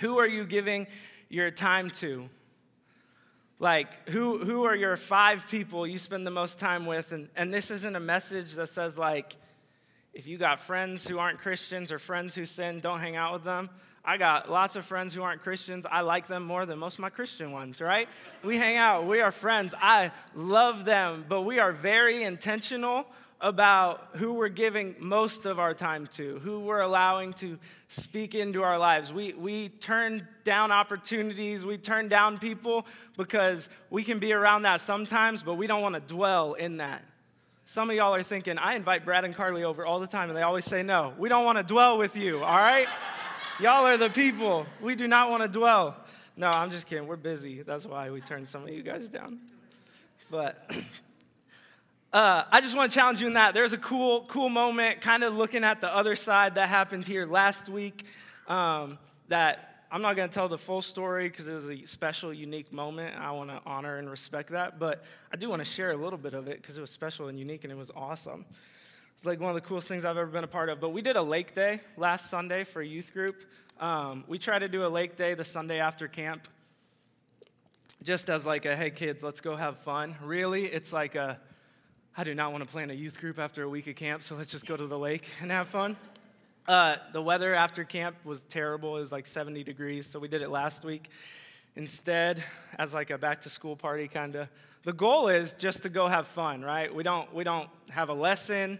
Who 0.00 0.18
are 0.18 0.26
you 0.26 0.44
giving 0.44 0.88
your 1.28 1.52
time 1.52 1.88
to? 2.00 2.28
Like, 3.60 4.08
who, 4.08 4.38
who 4.38 4.64
are 4.64 4.74
your 4.74 4.96
five 4.96 5.46
people 5.48 5.86
you 5.86 5.98
spend 5.98 6.26
the 6.26 6.32
most 6.32 6.58
time 6.58 6.84
with? 6.84 7.12
And, 7.12 7.28
and 7.36 7.54
this 7.54 7.70
isn't 7.70 7.94
a 7.94 8.00
message 8.00 8.54
that 8.54 8.70
says, 8.70 8.98
like, 8.98 9.36
if 10.14 10.26
you 10.26 10.36
got 10.36 10.58
friends 10.58 11.06
who 11.06 11.20
aren't 11.20 11.38
Christians 11.38 11.92
or 11.92 12.00
friends 12.00 12.34
who 12.34 12.44
sin, 12.44 12.80
don't 12.80 12.98
hang 12.98 13.14
out 13.14 13.34
with 13.34 13.44
them. 13.44 13.70
I 14.04 14.16
got 14.16 14.50
lots 14.50 14.74
of 14.74 14.84
friends 14.84 15.14
who 15.14 15.22
aren't 15.22 15.42
Christians. 15.42 15.86
I 15.88 16.00
like 16.00 16.26
them 16.26 16.42
more 16.42 16.66
than 16.66 16.80
most 16.80 16.94
of 16.94 17.02
my 17.02 17.10
Christian 17.10 17.52
ones, 17.52 17.80
right? 17.80 18.08
We 18.42 18.58
hang 18.58 18.78
out, 18.78 19.06
we 19.06 19.20
are 19.20 19.30
friends. 19.30 19.76
I 19.80 20.10
love 20.34 20.84
them, 20.84 21.24
but 21.28 21.42
we 21.42 21.60
are 21.60 21.70
very 21.70 22.24
intentional 22.24 23.06
about 23.42 24.08
who 24.14 24.34
we're 24.34 24.48
giving 24.48 24.94
most 25.00 25.46
of 25.46 25.58
our 25.58 25.74
time 25.74 26.06
to, 26.06 26.38
who 26.44 26.60
we're 26.60 26.80
allowing 26.80 27.32
to 27.32 27.58
speak 27.88 28.36
into 28.36 28.62
our 28.62 28.78
lives. 28.78 29.12
We, 29.12 29.32
we 29.32 29.68
turn 29.68 30.26
down 30.44 30.70
opportunities, 30.70 31.66
we 31.66 31.76
turn 31.76 32.06
down 32.06 32.38
people 32.38 32.86
because 33.16 33.68
we 33.90 34.04
can 34.04 34.20
be 34.20 34.32
around 34.32 34.62
that 34.62 34.80
sometimes, 34.80 35.42
but 35.42 35.54
we 35.54 35.66
don't 35.66 35.82
want 35.82 35.96
to 35.96 36.00
dwell 36.00 36.54
in 36.54 36.76
that. 36.76 37.02
Some 37.64 37.90
of 37.90 37.96
y'all 37.96 38.14
are 38.14 38.22
thinking, 38.22 38.58
I 38.58 38.76
invite 38.76 39.04
Brad 39.04 39.24
and 39.24 39.34
Carly 39.34 39.64
over 39.64 39.84
all 39.84 39.98
the 39.98 40.06
time, 40.06 40.28
and 40.28 40.38
they 40.38 40.42
always 40.42 40.64
say 40.64 40.84
no. 40.84 41.12
We 41.18 41.28
don't 41.28 41.44
want 41.44 41.58
to 41.58 41.64
dwell 41.64 41.98
with 41.98 42.16
you, 42.16 42.44
all 42.44 42.56
right? 42.56 42.86
y'all 43.60 43.84
are 43.84 43.96
the 43.96 44.10
people. 44.10 44.66
We 44.80 44.94
do 44.94 45.08
not 45.08 45.30
want 45.30 45.42
to 45.42 45.48
dwell. 45.48 45.96
No, 46.36 46.48
I'm 46.48 46.70
just 46.70 46.86
kidding. 46.86 47.08
We're 47.08 47.16
busy. 47.16 47.62
That's 47.62 47.86
why 47.86 48.08
we 48.10 48.20
turn 48.20 48.46
some 48.46 48.62
of 48.62 48.68
you 48.68 48.84
guys 48.84 49.08
down. 49.08 49.40
But. 50.30 50.72
Uh, 52.12 52.44
I 52.52 52.60
just 52.60 52.76
want 52.76 52.92
to 52.92 52.94
challenge 52.94 53.22
you 53.22 53.26
in 53.26 53.32
that. 53.34 53.54
There's 53.54 53.72
a 53.72 53.78
cool, 53.78 54.26
cool 54.28 54.50
moment, 54.50 55.00
kind 55.00 55.24
of 55.24 55.32
looking 55.32 55.64
at 55.64 55.80
the 55.80 55.88
other 55.88 56.14
side 56.14 56.56
that 56.56 56.68
happened 56.68 57.06
here 57.06 57.24
last 57.24 57.70
week. 57.70 58.04
Um, 58.46 58.98
that 59.28 59.86
I'm 59.90 60.02
not 60.02 60.14
going 60.14 60.28
to 60.28 60.34
tell 60.34 60.46
the 60.46 60.58
full 60.58 60.82
story 60.82 61.30
because 61.30 61.48
it 61.48 61.54
was 61.54 61.70
a 61.70 61.86
special, 61.86 62.34
unique 62.34 62.70
moment. 62.70 63.18
I 63.18 63.30
want 63.30 63.48
to 63.48 63.62
honor 63.64 63.96
and 63.96 64.10
respect 64.10 64.50
that, 64.50 64.78
but 64.78 65.04
I 65.32 65.36
do 65.38 65.48
want 65.48 65.60
to 65.60 65.64
share 65.64 65.92
a 65.92 65.96
little 65.96 66.18
bit 66.18 66.34
of 66.34 66.48
it 66.48 66.60
because 66.60 66.76
it 66.76 66.82
was 66.82 66.90
special 66.90 67.28
and 67.28 67.38
unique 67.38 67.64
and 67.64 67.72
it 67.72 67.78
was 67.78 67.90
awesome. 67.96 68.44
It's 69.14 69.24
like 69.24 69.40
one 69.40 69.48
of 69.48 69.54
the 69.54 69.66
coolest 69.66 69.88
things 69.88 70.04
I've 70.04 70.18
ever 70.18 70.30
been 70.30 70.44
a 70.44 70.48
part 70.48 70.68
of. 70.68 70.80
But 70.80 70.90
we 70.90 71.00
did 71.00 71.16
a 71.16 71.22
lake 71.22 71.54
day 71.54 71.80
last 71.96 72.28
Sunday 72.28 72.64
for 72.64 72.82
a 72.82 72.86
youth 72.86 73.14
group. 73.14 73.42
Um, 73.80 74.24
we 74.28 74.36
try 74.36 74.58
to 74.58 74.68
do 74.68 74.84
a 74.84 74.88
lake 74.88 75.16
day 75.16 75.32
the 75.32 75.44
Sunday 75.44 75.80
after 75.80 76.08
camp, 76.08 76.46
just 78.02 78.28
as 78.28 78.44
like 78.44 78.66
a 78.66 78.76
hey 78.76 78.90
kids, 78.90 79.24
let's 79.24 79.40
go 79.40 79.56
have 79.56 79.78
fun. 79.78 80.14
Really, 80.22 80.66
it's 80.66 80.92
like 80.92 81.14
a 81.14 81.40
I 82.14 82.24
do 82.24 82.34
not 82.34 82.52
want 82.52 82.62
to 82.62 82.68
plan 82.70 82.90
a 82.90 82.94
youth 82.94 83.18
group 83.18 83.38
after 83.38 83.62
a 83.62 83.68
week 83.68 83.86
of 83.86 83.96
camp, 83.96 84.22
so 84.22 84.36
let's 84.36 84.50
just 84.50 84.66
go 84.66 84.76
to 84.76 84.86
the 84.86 84.98
lake 84.98 85.26
and 85.40 85.50
have 85.50 85.68
fun. 85.68 85.96
Uh, 86.68 86.96
the 87.14 87.22
weather 87.22 87.54
after 87.54 87.84
camp 87.84 88.16
was 88.22 88.42
terrible. 88.42 88.98
It 88.98 89.00
was 89.00 89.12
like 89.12 89.26
70 89.26 89.64
degrees, 89.64 90.06
so 90.06 90.18
we 90.18 90.28
did 90.28 90.42
it 90.42 90.50
last 90.50 90.84
week 90.84 91.08
instead 91.74 92.44
as 92.78 92.92
like 92.92 93.08
a 93.08 93.16
back 93.16 93.40
to 93.42 93.50
school 93.50 93.76
party 93.76 94.08
kind 94.08 94.36
of. 94.36 94.48
The 94.82 94.92
goal 94.92 95.28
is 95.28 95.54
just 95.54 95.84
to 95.84 95.88
go 95.88 96.06
have 96.06 96.26
fun, 96.26 96.60
right? 96.60 96.94
We 96.94 97.02
don't 97.02 97.32
we 97.32 97.44
don't 97.44 97.70
have 97.88 98.10
a 98.10 98.14
lesson. 98.14 98.78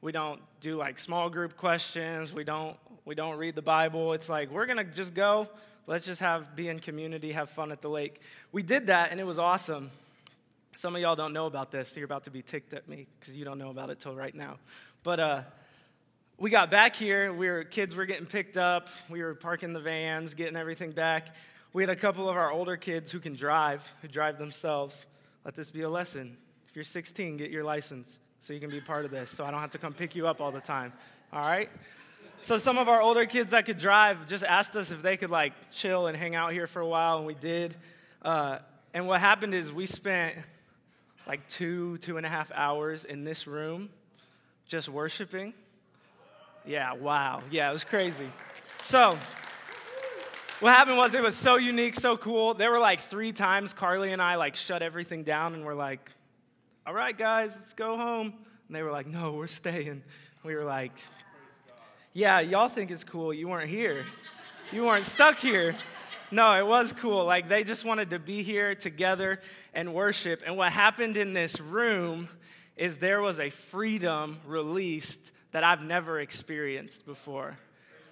We 0.00 0.10
don't 0.10 0.40
do 0.60 0.76
like 0.76 0.98
small 0.98 1.28
group 1.28 1.58
questions. 1.58 2.32
We 2.32 2.44
don't 2.44 2.78
we 3.04 3.14
don't 3.14 3.36
read 3.36 3.56
the 3.56 3.62
Bible. 3.62 4.14
It's 4.14 4.30
like 4.30 4.50
we're 4.50 4.64
going 4.64 4.78
to 4.78 4.84
just 4.84 5.12
go, 5.12 5.50
let's 5.86 6.06
just 6.06 6.22
have 6.22 6.56
be 6.56 6.68
in 6.68 6.78
community, 6.78 7.32
have 7.32 7.50
fun 7.50 7.72
at 7.72 7.82
the 7.82 7.90
lake. 7.90 8.22
We 8.52 8.62
did 8.62 8.86
that 8.86 9.10
and 9.10 9.20
it 9.20 9.24
was 9.24 9.38
awesome. 9.38 9.90
Some 10.80 10.96
of 10.96 11.02
y'all 11.02 11.14
don't 11.14 11.34
know 11.34 11.44
about 11.44 11.70
this, 11.70 11.90
so 11.90 12.00
you're 12.00 12.06
about 12.06 12.24
to 12.24 12.30
be 12.30 12.40
ticked 12.40 12.72
at 12.72 12.88
me 12.88 13.06
because 13.18 13.36
you 13.36 13.44
don't 13.44 13.58
know 13.58 13.68
about 13.68 13.90
it 13.90 14.00
till 14.00 14.14
right 14.14 14.34
now. 14.34 14.56
But 15.02 15.20
uh, 15.20 15.42
we 16.38 16.48
got 16.48 16.70
back 16.70 16.96
here. 16.96 17.34
We 17.34 17.50
were 17.50 17.64
kids 17.64 17.94
were 17.94 18.06
getting 18.06 18.24
picked 18.24 18.56
up. 18.56 18.88
We 19.10 19.22
were 19.22 19.34
parking 19.34 19.74
the 19.74 19.80
vans, 19.80 20.32
getting 20.32 20.56
everything 20.56 20.92
back. 20.92 21.36
We 21.74 21.82
had 21.82 21.90
a 21.90 21.96
couple 21.96 22.30
of 22.30 22.36
our 22.38 22.50
older 22.50 22.78
kids 22.78 23.12
who 23.12 23.20
can 23.20 23.34
drive, 23.34 23.92
who 24.00 24.08
drive 24.08 24.38
themselves. 24.38 25.04
Let 25.44 25.54
this 25.54 25.70
be 25.70 25.82
a 25.82 25.90
lesson. 25.90 26.38
If 26.70 26.74
you're 26.74 26.82
16, 26.82 27.36
get 27.36 27.50
your 27.50 27.62
license 27.62 28.18
so 28.38 28.54
you 28.54 28.60
can 28.60 28.70
be 28.70 28.80
part 28.80 29.04
of 29.04 29.10
this. 29.10 29.30
So 29.30 29.44
I 29.44 29.50
don't 29.50 29.60
have 29.60 29.72
to 29.72 29.78
come 29.78 29.92
pick 29.92 30.14
you 30.14 30.28
up 30.28 30.40
all 30.40 30.50
the 30.50 30.62
time. 30.62 30.94
All 31.30 31.42
right. 31.42 31.68
So 32.40 32.56
some 32.56 32.78
of 32.78 32.88
our 32.88 33.02
older 33.02 33.26
kids 33.26 33.50
that 33.50 33.66
could 33.66 33.76
drive 33.76 34.26
just 34.26 34.44
asked 34.44 34.74
us 34.76 34.90
if 34.90 35.02
they 35.02 35.18
could 35.18 35.28
like 35.28 35.52
chill 35.72 36.06
and 36.06 36.16
hang 36.16 36.34
out 36.34 36.54
here 36.54 36.66
for 36.66 36.80
a 36.80 36.88
while, 36.88 37.18
and 37.18 37.26
we 37.26 37.34
did. 37.34 37.76
Uh, 38.22 38.60
and 38.94 39.06
what 39.06 39.20
happened 39.20 39.54
is 39.54 39.70
we 39.70 39.84
spent 39.84 40.36
like 41.26 41.46
two, 41.48 41.98
two 41.98 42.16
and 42.16 42.26
a 42.26 42.28
half 42.28 42.50
hours 42.54 43.04
in 43.04 43.24
this 43.24 43.46
room 43.46 43.90
just 44.66 44.88
worshiping. 44.88 45.52
Yeah, 46.64 46.94
wow. 46.94 47.42
Yeah, 47.50 47.68
it 47.70 47.72
was 47.72 47.82
crazy. 47.82 48.26
So, 48.82 49.18
what 50.60 50.72
happened 50.72 50.96
was 50.96 51.14
it 51.14 51.22
was 51.22 51.34
so 51.34 51.56
unique, 51.56 51.98
so 51.98 52.16
cool. 52.16 52.54
There 52.54 52.70
were 52.70 52.78
like 52.78 53.00
three 53.00 53.32
times 53.32 53.72
Carly 53.72 54.12
and 54.12 54.22
I 54.22 54.36
like 54.36 54.54
shut 54.54 54.82
everything 54.82 55.24
down 55.24 55.54
and 55.54 55.64
we're 55.64 55.74
like, 55.74 56.12
all 56.86 56.94
right, 56.94 57.16
guys, 57.16 57.56
let's 57.56 57.72
go 57.72 57.96
home. 57.96 58.34
And 58.68 58.76
they 58.76 58.82
were 58.82 58.92
like, 58.92 59.06
no, 59.06 59.32
we're 59.32 59.46
staying. 59.46 60.02
We 60.44 60.54
were 60.54 60.64
like, 60.64 60.92
yeah, 62.12 62.40
y'all 62.40 62.68
think 62.68 62.90
it's 62.90 63.04
cool. 63.04 63.34
You 63.34 63.48
weren't 63.48 63.70
here. 63.70 64.04
You 64.70 64.84
weren't 64.84 65.04
stuck 65.04 65.38
here. 65.38 65.74
No, 66.32 66.58
it 66.58 66.66
was 66.66 66.92
cool. 66.92 67.24
Like 67.24 67.48
they 67.48 67.64
just 67.64 67.84
wanted 67.84 68.10
to 68.10 68.18
be 68.18 68.42
here 68.42 68.74
together 68.74 69.40
and 69.74 69.94
worship. 69.94 70.42
And 70.46 70.56
what 70.56 70.72
happened 70.72 71.16
in 71.16 71.32
this 71.32 71.60
room 71.60 72.28
is 72.76 72.98
there 72.98 73.20
was 73.20 73.40
a 73.40 73.50
freedom 73.50 74.38
released 74.46 75.32
that 75.52 75.64
I've 75.64 75.82
never 75.82 76.20
experienced 76.20 77.04
before 77.04 77.58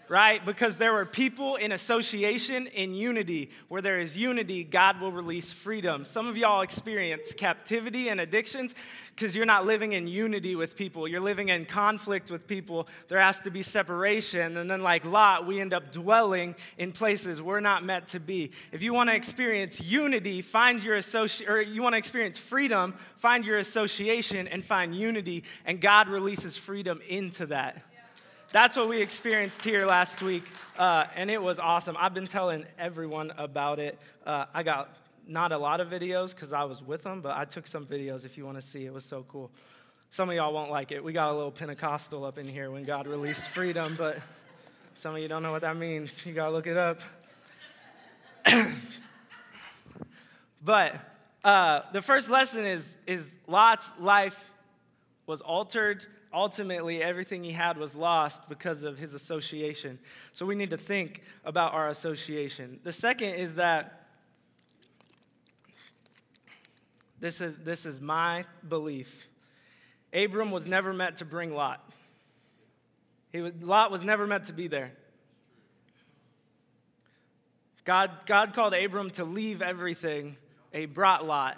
right? 0.09 0.45
Because 0.45 0.77
there 0.77 0.93
were 0.93 1.05
people 1.05 1.57
in 1.57 1.73
association 1.73 2.67
in 2.69 2.95
unity. 2.95 3.51
Where 3.69 3.83
there 3.83 4.01
is 4.01 4.17
unity, 4.17 4.65
God 4.65 5.01
will 5.01 5.13
release 5.13 5.53
freedom. 5.53 6.05
Some 6.05 6.27
of 6.27 6.37
y'all 6.37 6.63
experience 6.63 7.33
captivity 7.35 8.09
and 8.09 8.21
addictions 8.21 8.75
because 9.15 9.37
you're 9.37 9.47
not 9.47 9.67
living 9.67 9.93
in 9.93 10.07
unity 10.07 10.55
with 10.57 10.77
people. 10.77 11.07
You're 11.09 11.21
living 11.21 11.49
in 11.49 11.65
conflict 11.67 12.31
with 12.31 12.47
people. 12.47 12.89
There 13.09 13.21
has 13.21 13.41
to 13.41 13.51
be 13.51 13.63
separation. 13.63 14.57
And 14.57 14.71
then, 14.71 14.83
like 14.83 15.05
Lot, 15.05 15.47
we 15.47 15.61
end 15.61 15.75
up 15.75 15.93
dwelling 15.93 16.55
in 16.79 16.93
places 16.93 17.43
we're 17.43 17.61
not 17.61 17.85
meant 17.85 18.09
to 18.09 18.21
be. 18.21 18.53
If 18.73 18.83
you 18.83 18.95
want 18.95 19.11
to 19.11 19.17
experience 19.17 19.81
unity, 19.81 20.43
find 20.43 20.83
your 20.83 20.97
association, 20.97 21.53
or 21.53 21.61
you 21.61 21.83
want 21.83 21.95
to 21.95 21.99
experience 21.99 22.39
freedom, 22.39 22.95
find 23.17 23.45
your 23.45 23.59
association 23.59 24.49
and 24.49 24.65
find 24.65 24.95
unity, 24.95 25.45
and 25.65 25.81
God 25.81 26.09
releases 26.09 26.57
freedom 26.57 27.01
into 27.09 27.47
that. 27.47 27.83
That's 28.51 28.77
what 28.77 28.89
we 28.89 29.03
experienced 29.03 29.63
here 29.63 29.85
last 29.85 30.23
week, 30.23 30.45
uh, 30.79 31.05
and 31.15 31.31
it 31.31 31.43
was 31.43 31.59
awesome. 31.59 31.97
I've 31.99 32.15
been 32.15 32.27
telling 32.27 32.65
everyone 32.79 33.31
about 33.37 33.79
it. 33.79 33.99
Uh, 34.25 34.47
I 34.55 34.63
got 34.63 34.97
not 35.27 35.53
a 35.53 35.59
lot 35.59 35.81
of 35.81 35.89
videos 35.89 36.35
because 36.35 36.55
I 36.55 36.65
was 36.65 36.83
with 36.83 37.03
them, 37.03 37.21
but 37.21 37.37
I 37.37 37.45
took 37.45 37.67
some 37.67 37.85
videos 37.85 38.25
if 38.25 38.39
you 38.39 38.47
want 38.47 38.57
to 38.57 38.63
see. 38.63 38.87
It 38.87 38.95
was 38.95 39.05
so 39.05 39.27
cool. 39.29 39.51
Some 40.09 40.31
of 40.31 40.35
y'all 40.35 40.55
won't 40.55 40.71
like 40.71 40.93
it. 40.93 41.05
We 41.05 41.13
got 41.13 41.31
a 41.31 41.35
little 41.35 41.51
Pentecostal 41.51 42.25
up 42.25 42.39
in 42.39 42.49
here 42.49 42.71
when 42.71 42.85
God 42.85 43.07
released 43.07 43.43
freedom, 43.49 43.95
but 43.99 44.17
some 44.95 45.15
of 45.15 45.21
you 45.21 45.29
don't 45.29 45.43
know 45.43 45.53
what 45.53 45.61
that 45.61 45.77
means. 45.77 46.25
You 46.25 46.33
got 46.33 46.47
to 46.47 46.53
look 46.53 46.67
it 46.67 46.79
up. 46.79 47.03
but 50.65 50.95
uh, 51.45 51.83
the 51.93 52.01
first 52.01 52.31
lesson 52.31 52.65
is, 52.65 52.97
is 53.07 53.37
Lot's 53.47 53.93
life 54.01 54.51
was 55.27 55.43
altered. 55.43 56.07
Ultimately, 56.33 57.03
everything 57.03 57.43
he 57.43 57.53
had 57.53 57.79
was 57.79 57.95
lost 57.95 58.49
because 58.49 58.83
of 58.83 58.99
his 58.99 59.15
association. 59.15 59.99
So 60.35 60.45
we 60.45 60.55
need 60.55 60.71
to 60.71 60.77
think 60.77 61.23
about 61.45 61.73
our 61.73 61.89
association. 61.89 62.81
The 62.85 62.93
second 62.93 63.35
is 63.35 63.55
that 63.55 64.07
this 67.19 67.41
is, 67.41 67.59
this 67.59 67.87
is 67.87 68.01
my 68.01 68.45
belief. 68.69 69.29
Abram 70.13 70.51
was 70.51 70.67
never 70.67 70.93
meant 70.93 71.17
to 71.17 71.25
bring 71.25 71.55
Lot. 71.55 71.83
He 73.33 73.41
was, 73.41 73.53
Lot 73.61 73.91
was 73.91 74.05
never 74.05 74.27
meant 74.27 74.45
to 74.45 74.53
be 74.53 74.69
there. 74.69 74.93
God, 77.85 78.11
God 78.27 78.53
called 78.53 78.75
Abram 78.75 79.11
to 79.13 79.25
leave 79.25 79.63
everything. 79.63 80.37
He 80.73 80.85
brought 80.85 81.27
Lot. 81.27 81.57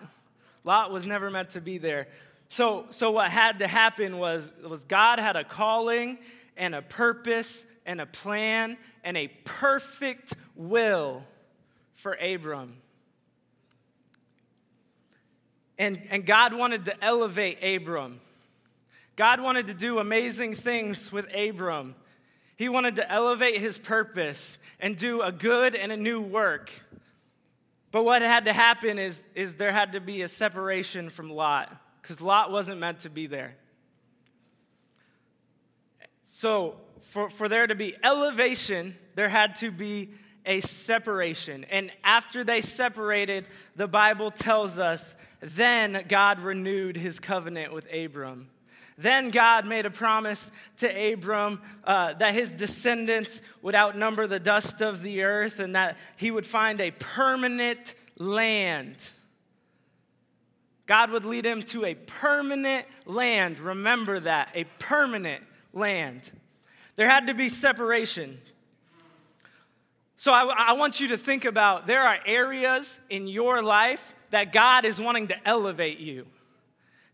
Lot 0.63 0.93
was 0.93 1.07
never 1.07 1.29
meant 1.31 1.51
to 1.51 1.61
be 1.61 1.79
there. 1.79 2.07
So, 2.51 2.87
so 2.91 3.13
what 3.13 3.31
had 3.31 3.61
to 3.61 3.69
happen 3.69 4.19
was, 4.19 4.51
was 4.69 4.83
God 4.85 5.21
had 5.21 5.37
a 5.37 5.45
calling 5.45 6.19
and 6.57 6.75
a 6.75 6.83
purpose 6.83 7.65
and 7.87 8.01
a 8.01 8.07
plan 8.07 8.77
and 9.05 9.17
a 9.17 9.29
perfect 9.45 10.35
will 10.57 11.23
for 11.95 12.15
Abram. 12.15 12.77
And, 15.79 16.03
and 16.11 16.27
God 16.27 16.53
wanted 16.53 16.87
to 16.87 17.05
elevate 17.05 17.63
Abram. 17.63 18.21
God 19.15 19.41
wanted 19.41 19.67
to 19.67 19.75
do 19.75 20.01
amazing 20.01 20.57
things 20.57 21.13
with 21.13 21.33
Abram. 21.33 21.95
He 22.57 22.69
wanted 22.69 22.97
to 22.97 23.09
elevate 23.09 23.61
his 23.61 23.79
purpose 23.79 24.59
and 24.81 24.97
do 24.97 25.23
a 25.23 25.31
good 25.31 25.77
and 25.77 25.93
a 25.93 25.97
new 25.97 26.21
work. 26.21 26.73
But 27.93 28.05
what 28.05 28.23
had 28.23 28.47
to 28.47 28.53
happen 28.53 28.99
is, 28.99 29.29
is 29.37 29.55
there 29.55 29.71
had 29.71 29.93
to 29.93 30.01
be 30.01 30.23
a 30.23 30.29
separation 30.29 31.11
from 31.11 31.31
Lot 31.31 31.80
because 32.01 32.21
Lot 32.21 32.51
wasn't 32.51 32.79
meant 32.79 33.01
to 33.01 33.11
be 33.11 33.27
there. 33.27 33.57
So, 36.25 36.77
for, 37.03 37.29
for 37.29 37.49
there 37.49 37.67
to 37.67 37.75
be 37.75 37.95
elevation, 38.03 38.97
there 39.15 39.29
had 39.29 39.57
to 39.57 39.71
be 39.71 40.11
a 40.47 40.61
separation. 40.61 41.65
And 41.71 41.91
after 42.03 42.45
they 42.45 42.61
separated, 42.61 43.47
the 43.77 43.89
Bible 43.89 44.31
tells 44.31 44.79
us, 44.79 45.15
then 45.41 46.05
God 46.09 46.41
renewed 46.41 46.97
his 46.97 47.21
covenant 47.21 47.73
with 47.73 47.93
Abram. 47.93 48.49
Then 48.97 49.31
God 49.31 49.67
made 49.67 49.87
a 49.87 49.91
promise 49.91 50.51
to 50.79 51.13
Abram 51.13 51.63
uh, 51.85 52.15
that 52.15 52.35
his 52.35 52.53
descendants 52.53 53.41
would 53.63 53.75
outnumber 53.75 54.27
the 54.27 54.39
dust 54.39 54.83
of 54.83 55.03
the 55.03 55.23
earth 55.23 55.59
and 55.59 55.75
that 55.75 55.99
he 56.17 56.31
would 56.31 56.45
find 56.45 56.81
a 56.81 56.91
permanent 56.91 57.95
land. 58.19 59.11
God 60.91 61.13
would 61.13 61.25
lead 61.25 61.47
him 61.47 61.63
to 61.63 61.85
a 61.85 61.95
permanent 61.95 62.85
land. 63.07 63.61
Remember 63.61 64.19
that, 64.19 64.49
a 64.57 64.65
permanent 64.81 65.45
land. 65.73 66.33
There 66.97 67.09
had 67.09 67.29
to 67.29 67.35
be 67.35 67.49
separation. 67.49 68.41
So 70.17 70.33
I, 70.33 70.53
I, 70.71 70.73
want 70.73 70.99
you 70.99 71.07
to 71.11 71.17
think 71.17 71.45
about 71.45 71.87
there 71.87 72.03
are 72.03 72.19
areas 72.27 72.99
in 73.09 73.29
your 73.29 73.63
life 73.63 74.17
that 74.31 74.53
God 74.53 74.85
is 74.85 75.01
wanting 75.01 75.29
to 75.29 75.37
elevate 75.49 76.01
you. 76.01 76.27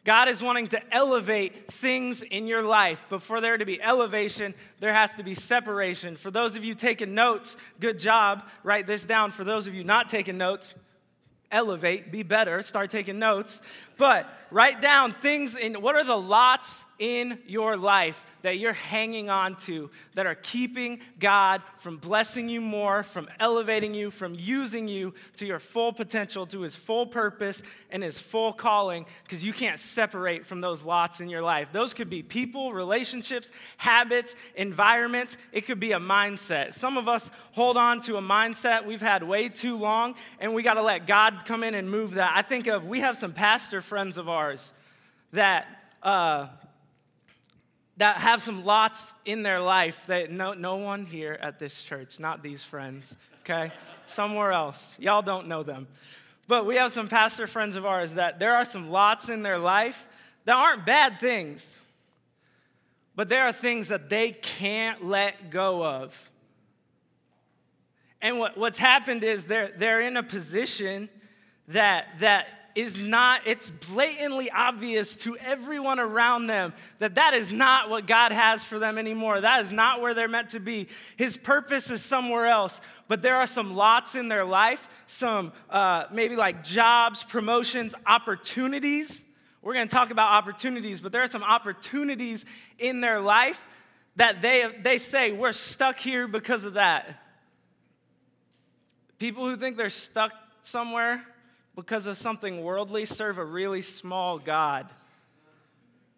God 0.05 0.29
is 0.29 0.41
wanting 0.41 0.69
to 0.69 0.81
elevate 0.91 1.71
things 1.71 2.23
in 2.23 2.47
your 2.47 2.63
life. 2.63 3.05
But 3.11 3.21
for 3.21 3.43
there 3.43 3.59
to 3.59 3.67
be 3.67 3.83
elevation, 3.83 4.55
there 4.81 4.95
has 4.95 5.13
to 5.17 5.23
be 5.23 5.35
separation. 5.35 6.17
For 6.17 6.31
those 6.31 6.57
of 6.57 6.65
you 6.65 6.75
taking 6.75 7.13
notes, 7.13 7.59
good 7.79 7.99
job. 7.99 8.49
Write 8.63 8.87
this 8.87 9.05
down. 9.05 9.33
For 9.33 9.45
those 9.45 9.67
of 9.67 9.75
you 9.75 9.85
not 9.85 10.09
taking 10.09 10.39
notes, 10.39 10.75
elevate, 11.57 12.13
be 12.13 12.23
better, 12.23 12.63
start 12.63 12.91
taking 12.91 13.19
notes. 13.19 13.61
But 13.97 14.29
write 14.51 14.81
down 14.81 15.13
things 15.13 15.57
in 15.57 15.81
what 15.81 15.97
are 15.97 16.05
the 16.05 16.17
lots 16.17 16.85
in 16.99 17.39
your 17.47 17.77
life 17.77 18.25
that 18.43 18.59
you're 18.59 18.73
hanging 18.73 19.29
on 19.29 19.57
to 19.57 19.91
that 20.15 20.25
are 20.27 20.37
keeping 20.37 21.01
God 21.19 21.63
from 21.79 21.97
blessing 21.97 22.49
you 22.49 22.61
more, 22.61 23.03
from 23.03 23.29
elevating 23.41 23.93
you, 23.93 24.11
from 24.11 24.37
using 24.39 24.87
you 24.87 25.15
to 25.37 25.47
your 25.47 25.59
full 25.59 25.93
potential, 25.93 26.47
to 26.47 26.61
his 26.61 26.77
full 26.77 27.07
purpose 27.07 27.63
and 27.91 28.03
his 28.03 28.19
full 28.19 28.53
calling, 28.53 29.05
because 29.25 29.45
you 29.45 29.53
can't 29.53 29.79
separate 29.79 30.47
from 30.47 30.61
those 30.61 30.85
lots 30.85 31.21
in 31.21 31.29
your 31.29 31.43
life. 31.43 31.69
Those 31.73 31.93
could 31.93 32.09
be 32.09 32.23
people, 32.23 32.73
relationships, 32.73 33.51
habits, 33.79 34.37
environments. 34.55 35.37
It 35.53 35.63
could 35.63 35.81
be 35.81 35.93
a 35.93 35.99
mindset. 35.99 36.75
Some 36.75 36.97
of 36.97 37.09
us 37.09 37.31
hold 37.53 37.77
on 37.77 38.01
to 38.03 38.17
a 38.17 38.23
mindset 38.23 38.87
we've 38.87 39.03
had 39.03 39.23
way 39.23 39.49
too 39.49 39.77
long, 39.77 40.15
and 40.39 40.55
we 40.55 40.63
got 40.63 40.75
to 40.75 40.83
let 40.83 41.07
God 41.07 41.45
come 41.45 41.65
in 41.65 41.75
and 41.75 41.91
move 41.91 42.15
that. 42.15 42.33
I 42.35 42.43
think 42.43 42.69
of, 42.69 42.87
we 42.87 43.01
have 43.01 43.17
some 43.17 43.33
pastor 43.33 43.81
friends 43.81 44.19
of 44.19 44.29
ours 44.29 44.73
that 45.33 45.67
uh, 46.03 46.47
that 47.97 48.19
have 48.19 48.43
some 48.43 48.65
lots 48.65 49.15
in 49.25 49.43
their 49.43 49.61
life 49.61 50.05
that 50.07 50.31
no, 50.31 50.53
no 50.53 50.77
one 50.77 51.07
here 51.07 51.39
at 51.41 51.59
this 51.59 51.83
church, 51.83 52.21
not 52.21 52.43
these 52.43 52.63
friends, 52.63 53.17
okay? 53.41 53.73
Somewhere 54.07 54.53
else. 54.53 54.95
Y'all 54.99 55.23
don't 55.23 55.49
know 55.49 55.63
them. 55.63 55.87
But 56.49 56.67
we 56.67 56.77
have 56.77 56.93
some 56.93 57.09
pastor 57.09 57.47
friends 57.47 57.77
of 57.77 57.87
ours 57.87 58.15
that 58.15 58.39
there 58.39 58.55
are 58.55 58.65
some 58.65 58.91
lots 58.91 59.29
in 59.29 59.43
their 59.43 59.59
life 59.59 60.07
that 60.45 60.55
aren't 60.55 60.87
bad 60.87 61.19
things, 61.19 61.79
but 63.17 63.29
there 63.29 63.45
are 63.45 63.53
things 63.53 63.89
that 63.89 64.09
they 64.09 64.31
can't 64.31 65.05
let 65.05 65.51
go 65.51 65.85
of. 65.85 66.31
And 68.21 68.39
what, 68.39 68.57
what's 68.57 68.79
happened 68.79 69.25
is 69.25 69.47
they're, 69.47 69.73
they're 69.77 70.01
in 70.03 70.17
a 70.17 70.23
position 70.23 71.09
that, 71.69 72.07
that 72.21 72.49
is 72.77 72.99
not, 72.99 73.41
it's 73.47 73.71
blatantly 73.71 74.51
obvious 74.51 75.17
to 75.17 75.35
everyone 75.39 75.99
around 75.99 76.47
them 76.47 76.75
that 76.99 77.15
that 77.15 77.33
is 77.33 77.51
not 77.51 77.89
what 77.89 78.07
God 78.07 78.33
has 78.33 78.63
for 78.63 78.79
them 78.79 78.99
anymore. 78.99 79.41
That 79.41 79.63
is 79.63 79.73
not 79.73 80.03
where 80.03 80.13
they're 80.13 80.29
meant 80.29 80.51
to 80.51 80.61
be. 80.61 80.87
His 81.17 81.39
purpose 81.39 81.91
is 81.91 82.03
somewhere 82.03 82.45
else. 82.45 82.79
But 83.09 83.23
there 83.23 83.37
are 83.37 83.47
some 83.47 83.75
lots 83.75 84.15
in 84.15 84.29
their 84.29 84.45
life, 84.45 84.91
some 85.07 85.53
uh, 85.71 86.05
maybe 86.13 86.37
like 86.37 86.63
jobs, 86.63 87.25
promotions, 87.25 87.95
opportunities. 88.07 89.25
We're 89.63 89.73
to 89.75 89.87
talk 89.87 90.11
about 90.11 90.33
opportunities, 90.33 91.01
but 91.01 91.13
there 91.13 91.23
are 91.23 91.29
some 91.29 91.43
opportunities 91.43 92.45
in 92.79 93.01
their 93.01 93.23
life 93.23 93.67
that 94.17 94.43
they, 94.43 94.71
they 94.83 94.99
say, 94.99 95.33
we're 95.33 95.53
stuck 95.53 95.99
here 95.99 96.29
because 96.29 96.65
of 96.65 96.75
that. 96.75 97.23
People 99.19 99.49
who 99.49 99.57
think 99.57 99.79
they're 99.79 99.89
stuck 99.89 100.33
somewhere 100.61 101.25
because 101.77 102.07
of 102.07 102.17
something 102.17 102.63
worldly 102.65 103.05
serve 103.05 103.39
a 103.39 103.45
really 103.45 103.83
small 103.83 104.39
God. 104.39 104.89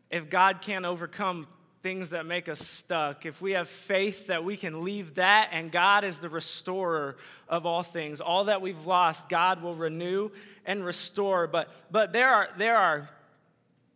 If 0.09 0.31
God 0.31 0.63
can't 0.63 0.85
overcome 0.85 1.49
things 1.83 2.11
that 2.11 2.27
make 2.27 2.49
us 2.49 2.61
stuck, 2.61 3.27
if 3.27 3.43
we 3.43 3.53
have 3.53 3.69
faith 3.69 4.29
that 4.29 4.45
we 4.45 4.57
can 4.57 4.83
leave 4.83 5.17
that 5.17 5.51
and 5.53 5.71
God 5.71 6.05
is 6.05 6.19
the 6.19 6.29
restorer 6.29 7.17
of 7.49 7.67
all 7.67 7.83
things, 7.83 8.21
all 8.21 8.45
that 8.45 8.63
we've 8.63 8.87
lost, 8.87 9.29
God 9.29 9.63
will 9.63 9.75
renew 9.75 10.31
and 10.65 10.85
restore. 10.85 11.47
But, 11.47 11.71
but 11.91 12.13
there, 12.13 12.31
are, 12.31 12.49
there 12.57 12.77
are 12.77 13.11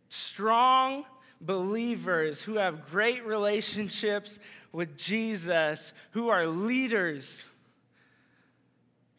strong 0.09 1.05
believers 1.39 2.41
who 2.41 2.55
have 2.55 2.89
great 2.89 3.25
relationships 3.25 4.37
with 4.71 4.97
Jesus, 4.97 5.93
who 6.11 6.29
are 6.29 6.45
leaders 6.45 7.45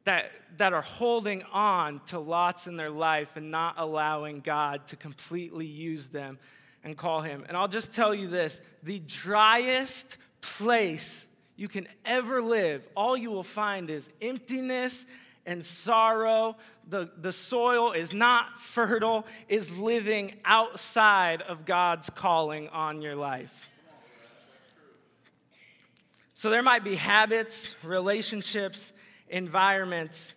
that, 0.05 0.31
that 0.59 0.73
are 0.73 0.83
holding 0.83 1.43
on 1.53 2.01
to 2.07 2.19
lots 2.19 2.67
in 2.67 2.77
their 2.77 2.91
life 2.91 3.37
and 3.37 3.51
not 3.51 3.75
allowing 3.79 4.41
God 4.41 4.87
to 4.89 4.97
completely 4.97 5.67
use 5.67 6.09
them 6.09 6.39
and 6.83 6.97
call 6.97 7.23
Him. 7.23 7.45
And 7.49 7.57
I'll 7.57 7.69
just 7.69 7.95
tell 7.95 8.15
you 8.15 8.29
this 8.29 8.61
the 8.83 9.01
driest 9.01 10.19
place 10.41 11.27
you 11.57 11.69
can 11.69 11.89
ever 12.05 12.43
live, 12.43 12.87
all 12.97 13.17
you 13.17 13.31
will 13.31 13.45
find 13.45 13.89
is 13.89 14.11
emptiness 14.21 15.07
and 15.47 15.65
sorrow. 15.65 16.57
The, 16.89 17.11
the 17.17 17.33
soil 17.33 17.93
is 17.93 18.13
not 18.13 18.59
fertile, 18.59 19.27
is 19.49 19.79
living 19.79 20.35
outside 20.45 21.43
of 21.43 21.65
God's 21.65 22.11
calling 22.11 22.69
on 22.69 23.03
your 23.03 23.15
life. 23.15 23.71
So 26.35 26.51
there 26.51 26.63
might 26.63 26.85
be 26.85 26.97
habits, 26.97 27.75
relationships, 27.85 28.93
environments 29.35 30.35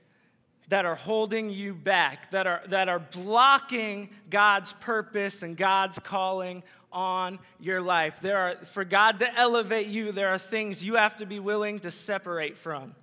that 0.70 0.84
are 0.84 0.96
holding 0.96 1.50
you 1.50 1.74
back, 1.74 2.32
that 2.32 2.48
are, 2.48 2.62
that 2.68 2.90
are 2.90 3.00
blocking 3.00 4.10
God's 4.30 4.74
purpose 4.74 5.44
and 5.44 5.56
God's 5.56 6.00
calling 6.00 6.64
on 6.92 7.40
your 7.60 7.80
life. 7.80 8.20
There 8.20 8.38
are, 8.38 8.56
for 8.66 8.84
God 8.84 9.20
to 9.20 9.34
elevate 9.40 9.88
you, 9.88 10.12
there 10.12 10.30
are 10.30 10.40
things 10.40 10.84
you 10.84 10.96
have 10.96 11.16
to 11.18 11.26
be 11.26 11.40
willing 11.40 11.80
to 11.80 11.92
separate 11.92 12.58
from. 12.58 12.96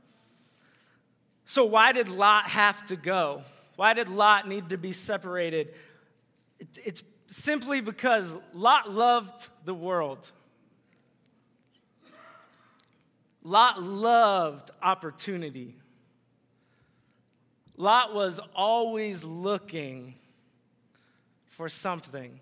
So, 1.47 1.65
why 1.65 1.93
did 1.93 2.09
Lot 2.09 2.49
have 2.49 2.85
to 2.87 2.97
go? 2.97 3.43
Why 3.77 3.95
did 3.95 4.09
Lot 4.09 4.49
need 4.49 4.71
to 4.71 4.79
be 4.79 4.93
separated? 4.93 5.75
It's 6.85 7.05
simply 7.27 7.81
because 7.81 8.37
Lot 8.53 8.91
loved 8.91 9.49
the 9.65 9.75
world. 9.75 10.31
Lot 13.43 13.83
loved 13.83 14.71
opportunity. 14.83 15.77
Lot 17.77 18.15
was 18.15 18.41
always 18.55 19.25
looking 19.25 20.15
for 21.49 21.69
something. 21.69 22.41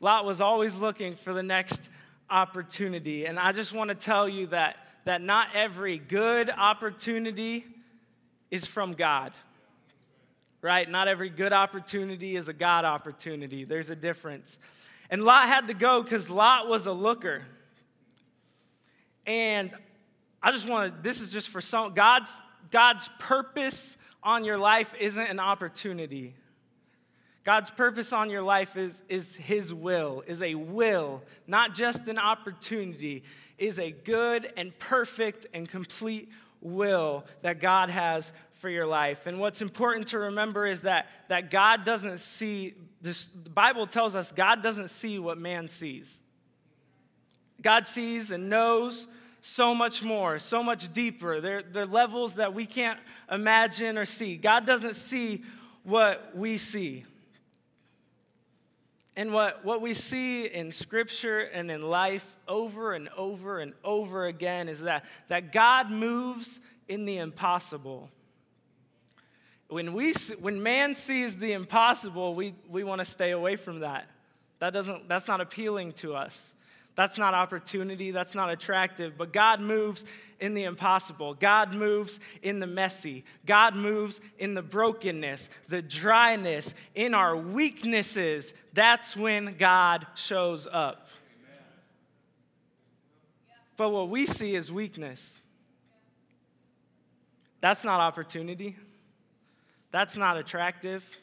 Lot 0.00 0.24
was 0.24 0.40
always 0.40 0.76
looking 0.76 1.14
for 1.14 1.32
the 1.32 1.42
next 1.42 1.88
opportunity. 2.28 3.26
And 3.26 3.38
I 3.38 3.52
just 3.52 3.72
want 3.72 3.88
to 3.88 3.94
tell 3.94 4.28
you 4.28 4.48
that, 4.48 4.76
that 5.04 5.20
not 5.20 5.48
every 5.54 5.98
good 5.98 6.50
opportunity 6.50 7.64
is 8.50 8.66
from 8.66 8.92
God 8.92 9.34
right? 10.62 10.90
Not 10.90 11.08
every 11.08 11.30
good 11.30 11.52
opportunity 11.52 12.36
is 12.36 12.48
a 12.48 12.52
God 12.52 12.84
opportunity. 12.84 13.64
There's 13.64 13.90
a 13.90 13.96
difference. 13.96 14.58
And 15.08 15.22
Lot 15.22 15.48
had 15.48 15.68
to 15.68 15.74
go 15.74 16.02
because 16.02 16.28
Lot 16.28 16.68
was 16.68 16.86
a 16.86 16.92
looker. 16.92 17.42
And 19.26 19.70
I 20.42 20.52
just 20.52 20.68
want 20.68 20.94
to, 20.94 21.02
this 21.02 21.20
is 21.20 21.32
just 21.32 21.48
for 21.48 21.60
some, 21.60 21.94
God's, 21.94 22.40
God's 22.70 23.08
purpose 23.18 23.96
on 24.22 24.44
your 24.44 24.58
life 24.58 24.94
isn't 24.98 25.26
an 25.26 25.40
opportunity. 25.40 26.34
God's 27.44 27.70
purpose 27.70 28.12
on 28.12 28.30
your 28.30 28.42
life 28.42 28.76
is, 28.76 29.02
is 29.08 29.34
His 29.34 29.72
will, 29.72 30.22
is 30.26 30.42
a 30.42 30.54
will, 30.54 31.22
not 31.46 31.74
just 31.74 32.06
an 32.08 32.18
opportunity, 32.18 33.22
is 33.58 33.78
a 33.78 33.90
good 33.90 34.52
and 34.56 34.78
perfect 34.78 35.46
and 35.54 35.68
complete 35.68 36.28
will 36.60 37.24
that 37.42 37.60
God 37.60 37.88
has 37.88 38.32
for 38.54 38.68
your 38.68 38.86
life. 38.86 39.26
And 39.26 39.40
what's 39.40 39.62
important 39.62 40.08
to 40.08 40.18
remember 40.18 40.66
is 40.66 40.82
that, 40.82 41.08
that 41.28 41.50
God 41.50 41.84
doesn't 41.84 42.20
see, 42.20 42.74
this, 43.00 43.24
the 43.26 43.50
Bible 43.50 43.86
tells 43.86 44.14
us 44.14 44.32
God 44.32 44.62
doesn't 44.62 44.88
see 44.88 45.18
what 45.18 45.38
man 45.38 45.66
sees. 45.66 46.22
God 47.62 47.86
sees 47.86 48.30
and 48.30 48.50
knows 48.50 49.08
so 49.40 49.74
much 49.74 50.02
more, 50.02 50.38
so 50.38 50.62
much 50.62 50.92
deeper. 50.92 51.40
There, 51.40 51.62
there 51.62 51.84
are 51.84 51.86
levels 51.86 52.34
that 52.34 52.54
we 52.54 52.66
can't 52.66 52.98
imagine 53.30 53.96
or 53.96 54.04
see. 54.04 54.36
God 54.36 54.66
doesn't 54.66 54.94
see 54.94 55.42
what 55.82 56.36
we 56.36 56.58
see. 56.58 57.04
And 59.16 59.32
what, 59.32 59.64
what 59.64 59.82
we 59.82 59.92
see 59.94 60.46
in 60.46 60.72
scripture 60.72 61.40
and 61.40 61.70
in 61.70 61.82
life 61.82 62.36
over 62.46 62.94
and 62.94 63.08
over 63.16 63.58
and 63.58 63.72
over 63.84 64.26
again 64.26 64.68
is 64.68 64.82
that, 64.82 65.04
that 65.28 65.52
God 65.52 65.90
moves 65.90 66.60
in 66.88 67.04
the 67.04 67.18
impossible. 67.18 68.08
When, 69.68 69.92
we, 69.92 70.14
when 70.40 70.62
man 70.62 70.94
sees 70.94 71.36
the 71.36 71.52
impossible, 71.52 72.34
we, 72.34 72.54
we 72.68 72.82
want 72.82 73.00
to 73.00 73.04
stay 73.04 73.30
away 73.30 73.56
from 73.56 73.80
that. 73.80 74.08
That 74.58 74.72
doesn't, 74.72 75.08
that's 75.08 75.28
not 75.28 75.40
appealing 75.40 75.92
to 75.94 76.14
us. 76.14 76.54
That's 77.00 77.16
not 77.16 77.32
opportunity. 77.32 78.10
That's 78.10 78.34
not 78.34 78.50
attractive. 78.50 79.16
But 79.16 79.32
God 79.32 79.62
moves 79.62 80.04
in 80.38 80.52
the 80.52 80.64
impossible. 80.64 81.32
God 81.32 81.72
moves 81.72 82.20
in 82.42 82.60
the 82.60 82.66
messy. 82.66 83.24
God 83.46 83.74
moves 83.74 84.20
in 84.38 84.52
the 84.52 84.60
brokenness, 84.60 85.48
the 85.68 85.80
dryness, 85.80 86.74
in 86.94 87.14
our 87.14 87.34
weaknesses. 87.34 88.52
That's 88.74 89.16
when 89.16 89.56
God 89.56 90.08
shows 90.14 90.68
up. 90.70 91.08
But 93.78 93.88
what 93.88 94.10
we 94.10 94.26
see 94.26 94.54
is 94.54 94.70
weakness. 94.70 95.40
That's 97.62 97.82
not 97.82 98.00
opportunity. 98.00 98.76
That's 99.90 100.18
not 100.18 100.36
attractive. 100.36 101.18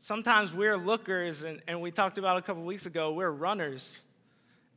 Sometimes 0.00 0.52
we're 0.52 0.76
lookers, 0.76 1.44
and, 1.44 1.62
and 1.66 1.80
we 1.80 1.90
talked 1.90 2.18
about 2.18 2.36
a 2.36 2.42
couple 2.42 2.62
weeks 2.62 2.84
ago, 2.84 3.14
we're 3.14 3.30
runners. 3.30 3.98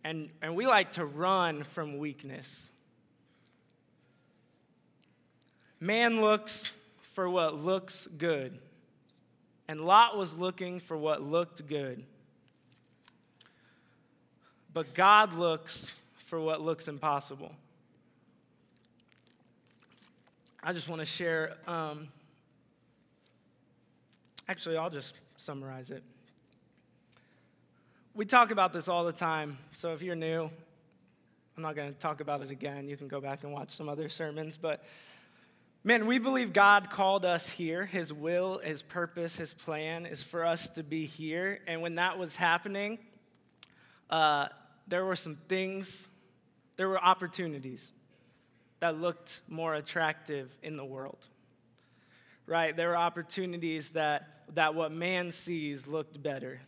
And, 0.04 0.30
and 0.42 0.56
we 0.56 0.66
like 0.66 0.94
to 0.94 1.06
run 1.06 1.64
from 1.64 1.98
weakness. 1.98 2.70
Man 5.80 6.22
looks 6.22 6.74
for 7.14 7.30
what 7.30 7.56
looks 7.64 8.08
good, 8.18 8.58
and 9.68 9.82
Lot 9.82 10.18
was 10.18 10.38
looking 10.38 10.80
for 10.80 10.96
what 10.96 11.22
looked 11.22 11.68
good. 11.68 12.04
But 14.74 14.94
God 14.94 15.34
looks 15.34 16.02
for 16.28 16.40
what 16.40 16.62
looks 16.62 16.88
impossible. 16.88 17.54
I 20.64 20.72
just 20.72 20.88
want 20.88 21.00
to 21.00 21.06
share 21.06 21.58
um, 21.68 22.08
Actually, 24.52 24.76
I'll 24.76 24.90
just 24.90 25.16
summarize 25.38 25.92
it. 25.92 26.04
We 28.13 28.26
talk 28.26 28.52
about 28.52 28.74
this 28.74 28.89
all 28.89 29.06
the 29.06 29.13
time, 29.13 29.58
so 29.71 29.93
if 29.93 30.02
you're 30.02 30.15
new, 30.15 30.50
I'm 31.56 31.63
not 31.63 31.78
going 31.78 31.93
to 31.93 31.97
talk 31.97 32.19
about 32.19 32.41
it 32.41 32.52
again. 32.52 32.89
You 32.89 32.97
can 32.97 33.08
go 33.08 33.21
back 33.21 33.43
and 33.43 33.54
watch 33.54 33.69
some 33.71 33.88
other 33.88 34.10
sermons, 34.10 34.58
but 34.58 34.84
man, 35.86 36.06
we 36.06 36.19
believe 36.19 36.52
God 36.52 36.89
called 36.89 37.26
us 37.26 37.50
here. 37.50 37.86
His 37.86 38.12
will, 38.12 38.60
His 38.60 38.82
purpose, 38.82 39.38
His 39.38 39.54
plan 39.54 40.06
is 40.06 40.24
for 40.24 40.45
us 40.45 40.67
to 40.71 40.84
be 40.84 41.06
here. 41.06 41.60
And 41.67 41.82
when 41.82 41.95
that 41.95 42.19
was 42.19 42.36
happening, 42.36 43.00
uh, 44.10 44.47
there 44.88 45.06
were 45.06 45.15
some 45.15 45.38
things, 45.47 46.10
there 46.76 46.89
were 46.89 47.02
opportunities 47.02 47.93
that 48.82 49.00
looked 49.00 49.39
more 49.47 49.74
attractive 49.76 50.54
in 50.62 50.76
the 50.76 50.86
world 50.86 51.28
right? 52.45 52.76
There 52.76 52.89
were 52.89 52.97
opportunities 52.97 53.89
that, 53.89 54.43
that 54.56 54.76
what 54.76 54.91
man 54.91 55.32
sees 55.32 55.88
looked 55.88 56.21
better. 56.21 56.60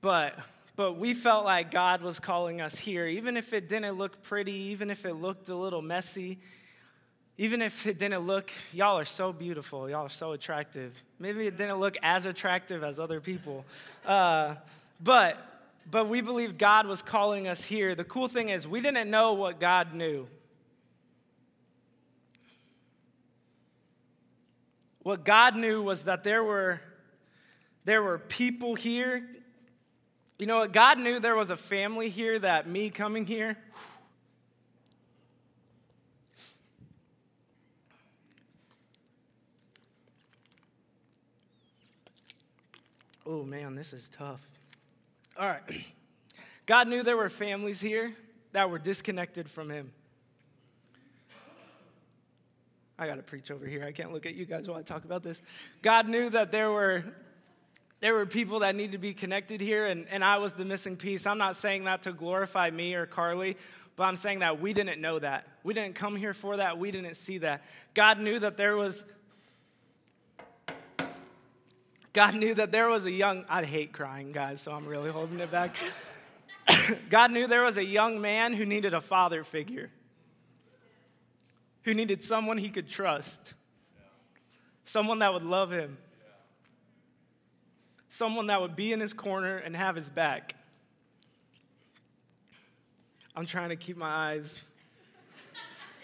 But, 0.00 0.38
but 0.76 0.94
we 0.94 1.14
felt 1.14 1.44
like 1.44 1.70
God 1.70 2.02
was 2.02 2.18
calling 2.18 2.60
us 2.60 2.78
here, 2.78 3.06
even 3.06 3.36
if 3.36 3.52
it 3.52 3.68
didn't 3.68 3.98
look 3.98 4.22
pretty, 4.22 4.52
even 4.52 4.90
if 4.90 5.04
it 5.04 5.14
looked 5.14 5.48
a 5.48 5.54
little 5.54 5.82
messy, 5.82 6.38
even 7.36 7.62
if 7.62 7.86
it 7.86 7.98
didn't 7.98 8.26
look, 8.26 8.50
y'all 8.72 8.98
are 8.98 9.04
so 9.04 9.32
beautiful, 9.32 9.88
y'all 9.88 10.06
are 10.06 10.08
so 10.10 10.32
attractive. 10.32 10.92
Maybe 11.18 11.46
it 11.46 11.56
didn't 11.56 11.78
look 11.78 11.96
as 12.02 12.26
attractive 12.26 12.84
as 12.84 13.00
other 13.00 13.20
people. 13.20 13.64
Uh, 14.06 14.56
but, 15.02 15.38
but 15.90 16.08
we 16.08 16.20
believe 16.20 16.58
God 16.58 16.86
was 16.86 17.02
calling 17.02 17.48
us 17.48 17.64
here. 17.64 17.94
The 17.94 18.04
cool 18.04 18.28
thing 18.28 18.50
is, 18.50 18.68
we 18.68 18.80
didn't 18.80 19.10
know 19.10 19.32
what 19.32 19.58
God 19.58 19.94
knew. 19.94 20.28
What 25.02 25.24
God 25.24 25.56
knew 25.56 25.82
was 25.82 26.02
that 26.02 26.24
there 26.24 26.44
were, 26.44 26.80
there 27.84 28.02
were 28.02 28.18
people 28.18 28.74
here. 28.74 29.26
You 30.40 30.46
know 30.46 30.60
what? 30.60 30.72
God 30.72 30.98
knew 30.98 31.20
there 31.20 31.36
was 31.36 31.50
a 31.50 31.56
family 31.56 32.08
here 32.08 32.38
that 32.38 32.66
me 32.66 32.88
coming 32.88 33.26
here, 33.26 33.58
Oh 43.26 43.44
man, 43.44 43.74
this 43.74 43.92
is 43.92 44.08
tough. 44.08 44.40
All 45.38 45.46
right. 45.46 45.60
God 46.66 46.88
knew 46.88 47.02
there 47.02 47.18
were 47.18 47.28
families 47.28 47.78
here 47.78 48.16
that 48.52 48.70
were 48.70 48.78
disconnected 48.78 49.48
from 49.48 49.70
Him. 49.70 49.92
I 52.98 53.06
got 53.06 53.16
to 53.16 53.22
preach 53.22 53.50
over 53.50 53.66
here. 53.66 53.84
I 53.84 53.92
can't 53.92 54.10
look 54.10 54.24
at 54.24 54.34
you 54.34 54.46
guys 54.46 54.66
while 54.66 54.78
I 54.78 54.82
talk 54.82 55.04
about 55.04 55.22
this. 55.22 55.42
God 55.82 56.08
knew 56.08 56.30
that 56.30 56.50
there 56.50 56.70
were 56.70 57.04
there 58.00 58.14
were 58.14 58.26
people 58.26 58.60
that 58.60 58.74
needed 58.74 58.92
to 58.92 58.98
be 58.98 59.12
connected 59.12 59.60
here, 59.60 59.86
and, 59.86 60.06
and 60.10 60.24
I 60.24 60.38
was 60.38 60.54
the 60.54 60.64
missing 60.64 60.96
piece. 60.96 61.26
I'm 61.26 61.38
not 61.38 61.54
saying 61.56 61.84
that 61.84 62.02
to 62.02 62.12
glorify 62.12 62.70
me 62.70 62.94
or 62.94 63.06
Carly, 63.06 63.56
but 63.96 64.04
I'm 64.04 64.16
saying 64.16 64.38
that 64.38 64.60
we 64.60 64.72
didn't 64.72 65.00
know 65.00 65.18
that. 65.18 65.46
We 65.62 65.74
didn't 65.74 65.94
come 65.94 66.16
here 66.16 66.32
for 66.32 66.56
that. 66.56 66.78
We 66.78 66.90
didn't 66.90 67.14
see 67.14 67.38
that. 67.38 67.62
God 67.94 68.18
knew 68.18 68.38
that 68.38 68.56
there 68.56 68.76
was 68.76 69.04
God 72.12 72.34
knew 72.34 72.54
that 72.54 72.72
there 72.72 72.88
was 72.88 73.06
a 73.06 73.10
young 73.10 73.44
I 73.48 73.62
hate 73.64 73.92
crying, 73.92 74.32
guys, 74.32 74.60
so 74.60 74.72
I'm 74.72 74.86
really 74.86 75.10
holding 75.10 75.38
it 75.38 75.50
back. 75.50 75.76
God 77.10 77.30
knew 77.30 77.46
there 77.46 77.62
was 77.62 77.78
a 77.78 77.84
young 77.84 78.20
man 78.20 78.52
who 78.52 78.66
needed 78.66 78.94
a 78.94 79.00
father 79.00 79.44
figure 79.44 79.90
who 81.82 81.94
needed 81.94 82.22
someone 82.22 82.58
he 82.58 82.68
could 82.68 82.88
trust, 82.88 83.54
someone 84.84 85.20
that 85.20 85.32
would 85.32 85.42
love 85.42 85.70
him, 85.70 85.96
someone 88.10 88.48
that 88.48 88.60
would 88.60 88.76
be 88.76 88.92
in 88.92 89.00
his 89.00 89.14
corner 89.14 89.56
and 89.56 89.74
have 89.74 89.96
his 89.96 90.08
back. 90.08 90.54
I'm 93.34 93.46
trying 93.46 93.70
to 93.70 93.76
keep 93.76 93.96
my 93.96 94.32
eyes 94.32 94.62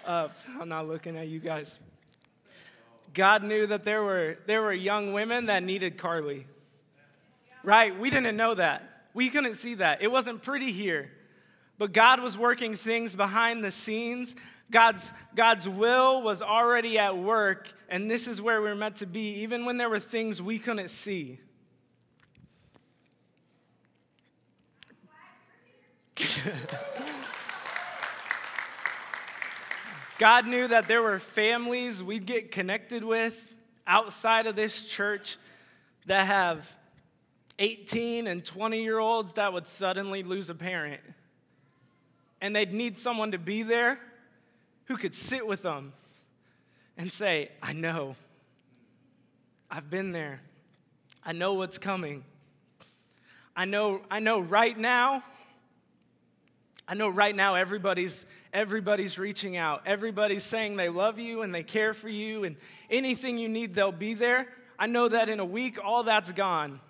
up. 0.06 0.36
I'm 0.58 0.68
not 0.68 0.88
looking 0.88 1.16
at 1.16 1.26
you 1.28 1.40
guys. 1.40 1.76
God 3.12 3.42
knew 3.42 3.66
that 3.66 3.84
there 3.84 4.02
were, 4.02 4.38
there 4.46 4.62
were 4.62 4.72
young 4.72 5.12
women 5.12 5.46
that 5.46 5.62
needed 5.62 5.98
Carly. 5.98 6.46
right? 7.64 7.98
We 7.98 8.08
didn't 8.10 8.36
know 8.36 8.54
that. 8.54 9.08
We 9.12 9.28
couldn't 9.28 9.54
see 9.54 9.74
that. 9.74 10.00
It 10.00 10.10
wasn't 10.10 10.42
pretty 10.42 10.70
here. 10.70 11.10
But 11.78 11.92
God 11.92 12.20
was 12.20 12.38
working 12.38 12.74
things 12.74 13.14
behind 13.14 13.64
the 13.64 13.70
scenes. 13.70 14.34
God's, 14.70 15.10
God's 15.34 15.68
will 15.68 16.22
was 16.22 16.40
already 16.40 16.98
at 16.98 17.18
work, 17.18 17.72
and 17.88 18.10
this 18.10 18.28
is 18.28 18.40
where 18.40 18.60
we 18.60 18.68
we're 18.68 18.74
meant 18.74 18.96
to 18.96 19.06
be, 19.06 19.40
even 19.42 19.64
when 19.64 19.76
there 19.76 19.88
were 19.88 20.00
things 20.00 20.40
we 20.40 20.58
couldn't 20.58 20.88
see. 20.88 21.40
God 30.18 30.46
knew 30.46 30.66
that 30.68 30.88
there 30.88 31.02
were 31.02 31.18
families 31.18 32.02
we'd 32.02 32.24
get 32.24 32.50
connected 32.50 33.04
with 33.04 33.54
outside 33.86 34.46
of 34.46 34.56
this 34.56 34.86
church 34.86 35.36
that 36.06 36.26
have 36.26 36.74
18 37.58 38.26
and 38.26 38.44
20 38.44 38.82
year 38.82 38.98
olds 38.98 39.34
that 39.34 39.52
would 39.52 39.66
suddenly 39.66 40.22
lose 40.22 40.48
a 40.50 40.54
parent. 40.54 41.02
And 42.40 42.56
they'd 42.56 42.72
need 42.72 42.96
someone 42.96 43.32
to 43.32 43.38
be 43.38 43.62
there 43.62 43.98
who 44.86 44.96
could 44.96 45.12
sit 45.12 45.46
with 45.46 45.62
them 45.62 45.92
and 46.96 47.10
say, 47.12 47.50
I 47.62 47.72
know. 47.72 48.16
I've 49.70 49.90
been 49.90 50.12
there. 50.12 50.40
I 51.24 51.32
know 51.32 51.54
what's 51.54 51.78
coming. 51.78 52.24
I 53.56 53.64
know, 53.64 54.00
I 54.10 54.20
know 54.20 54.38
right 54.38 54.78
now. 54.78 55.22
I 56.88 56.94
know 56.94 57.08
right 57.08 57.34
now 57.34 57.54
everybody's 57.54 58.26
everybody's 58.52 59.18
reaching 59.18 59.56
out. 59.56 59.82
Everybody's 59.86 60.44
saying 60.44 60.76
they 60.76 60.88
love 60.88 61.18
you 61.18 61.42
and 61.42 61.54
they 61.54 61.62
care 61.62 61.92
for 61.92 62.08
you 62.08 62.44
and 62.44 62.56
anything 62.90 63.38
you 63.38 63.48
need 63.48 63.74
they'll 63.74 63.92
be 63.92 64.14
there. 64.14 64.46
I 64.78 64.86
know 64.86 65.08
that 65.08 65.28
in 65.28 65.40
a 65.40 65.44
week 65.44 65.78
all 65.82 66.04
that's 66.04 66.32
gone 66.32 66.80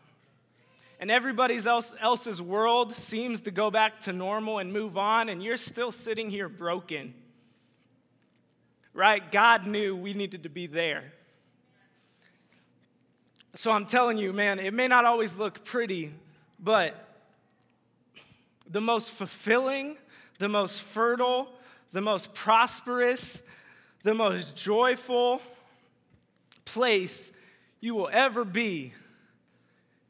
and 0.98 1.10
everybody 1.10 1.56
else, 1.66 1.94
else's 2.00 2.40
world 2.40 2.94
seems 2.94 3.42
to 3.42 3.50
go 3.50 3.70
back 3.70 4.00
to 4.00 4.12
normal 4.12 4.58
and 4.58 4.72
move 4.72 4.96
on, 4.96 5.28
and 5.28 5.42
you're 5.42 5.56
still 5.56 5.92
sitting 5.92 6.30
here 6.30 6.48
broken. 6.48 7.12
Right? 8.94 9.30
God 9.30 9.66
knew 9.66 9.94
we 9.94 10.14
needed 10.14 10.44
to 10.44 10.48
be 10.48 10.66
there. 10.66 11.12
So 13.54 13.70
I'm 13.70 13.86
telling 13.86 14.16
you, 14.16 14.32
man, 14.32 14.58
it 14.58 14.72
may 14.72 14.88
not 14.88 15.04
always 15.04 15.38
look 15.38 15.64
pretty, 15.64 16.12
but 16.58 16.94
the 18.70 18.80
most 18.80 19.10
fulfilling, 19.10 19.96
the 20.38 20.48
most 20.48 20.80
fertile, 20.80 21.48
the 21.92 22.00
most 22.00 22.34
prosperous, 22.34 23.42
the 24.02 24.14
most 24.14 24.56
joyful 24.56 25.40
place 26.64 27.32
you 27.80 27.94
will 27.94 28.10
ever 28.12 28.44
be 28.44 28.92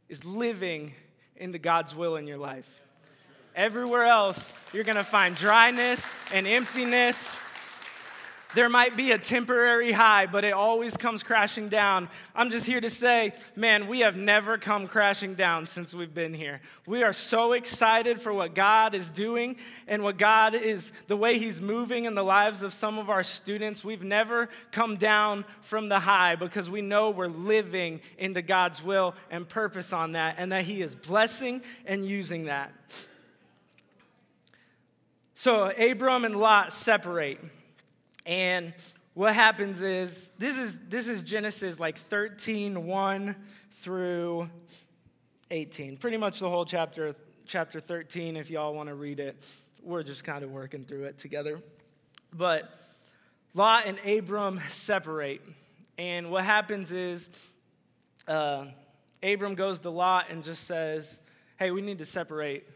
is 0.09 0.25
living 0.25 0.95
into 1.37 1.59
God's 1.59 1.95
will 1.95 2.17
in 2.17 2.27
your 2.27 2.39
life. 2.39 2.81
Everywhere 3.55 4.05
else, 4.05 4.53
you're 4.73 4.85
gonna 4.85 5.05
find 5.05 5.35
dryness 5.35 6.15
and 6.33 6.47
emptiness 6.47 7.39
there 8.55 8.69
might 8.69 8.97
be 8.97 9.11
a 9.11 9.19
temporary 9.19 9.93
high, 9.93 10.27
but 10.27 10.45
it 10.45 10.53
always 10.53 10.97
comes 10.97 11.23
crashing 11.23 11.69
down. 11.69 12.09
I'm 12.35 12.51
just 12.51 12.65
here 12.65 12.81
to 12.81 12.89
say, 12.89 13.33
man, 13.57 13.89
we 13.89 14.01
have 14.01 14.17
never 14.17 14.57
come 14.57 14.87
crashing 14.87 15.35
down 15.35 15.67
since 15.67 15.93
we've 15.93 16.15
been 16.15 16.33
here. 16.33 16.61
We 16.87 17.03
are 17.03 17.13
so 17.13 17.53
excited 17.53 18.21
for 18.21 18.33
what 18.33 18.55
God 18.55 18.95
is 18.95 19.11
doing 19.11 19.57
and 19.89 20.03
what 20.03 20.17
God 20.17 20.55
is, 20.55 20.93
the 21.09 21.17
way 21.17 21.39
He's 21.39 21.61
moving 21.61 22.05
in 22.05 22.15
the 22.15 22.23
lives 22.23 22.63
of 22.63 22.73
some 22.73 22.99
of 22.99 23.11
our 23.11 23.25
students. 23.25 23.85
We've 23.85 24.05
never 24.05 24.49
come 24.71 24.97
down 24.97 25.45
from 25.61 25.89
the 25.89 25.99
high 25.99 26.37
because 26.37 26.71
we 26.71 26.83
know 26.83 27.11
we're 27.11 27.27
living 27.27 28.01
into 28.17 28.43
God's 28.43 28.83
will 28.83 29.15
and 29.31 29.49
purpose 29.49 29.93
on 29.93 30.13
that, 30.13 30.37
and 30.39 30.53
that 30.53 30.65
He 30.65 30.83
is 30.83 30.95
blessing 30.95 31.63
and 31.85 32.07
using 32.07 32.45
that. 32.45 32.73
So, 35.35 35.71
Abram 35.77 36.25
and 36.25 36.37
Lot 36.37 36.73
separate. 36.73 37.41
And 38.27 38.75
what 39.15 39.35
happens 39.35 39.81
is 39.81 40.29
this 40.37 40.59
is 40.59 40.81
this 40.89 41.07
is 41.07 41.23
Genesis 41.23 41.81
like 41.81 41.97
13, 41.97 42.85
1 42.85 43.37
through 43.81 44.51
18. 45.51 45.97
Pretty 45.97 46.17
much 46.17 46.41
the 46.41 46.51
whole 46.51 46.65
chapter, 46.65 47.15
chapter 47.47 47.79
13, 47.79 48.37
if 48.37 48.51
y'all 48.51 48.75
want 48.75 48.89
to 48.89 48.95
read 48.95 49.21
it. 49.21 49.43
We're 49.83 50.03
just 50.03 50.25
kind 50.25 50.43
of 50.43 50.51
working 50.51 50.85
through 50.85 51.05
it 51.05 51.19
together. 51.19 51.63
But 52.35 52.69
Lot 53.55 53.87
and 53.87 53.99
Abram 54.05 54.61
separate. 54.71 55.41
And 55.97 56.31
what 56.31 56.45
happens 56.45 56.91
is 56.91 57.29
uh, 58.27 58.67
Abram 59.23 59.55
goes 59.55 59.79
to 59.81 59.91
Lot 59.91 60.27
and 60.31 60.43
just 60.43 60.65
says, 60.65 61.19
Hey, 61.59 61.71
we 61.71 61.81
need 61.81 61.99
to 61.99 62.05
separate. 62.05 62.67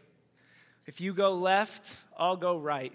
If 0.85 1.01
you 1.01 1.13
go 1.13 1.33
left, 1.33 1.97
I'll 2.17 2.37
go 2.37 2.57
right. 2.57 2.93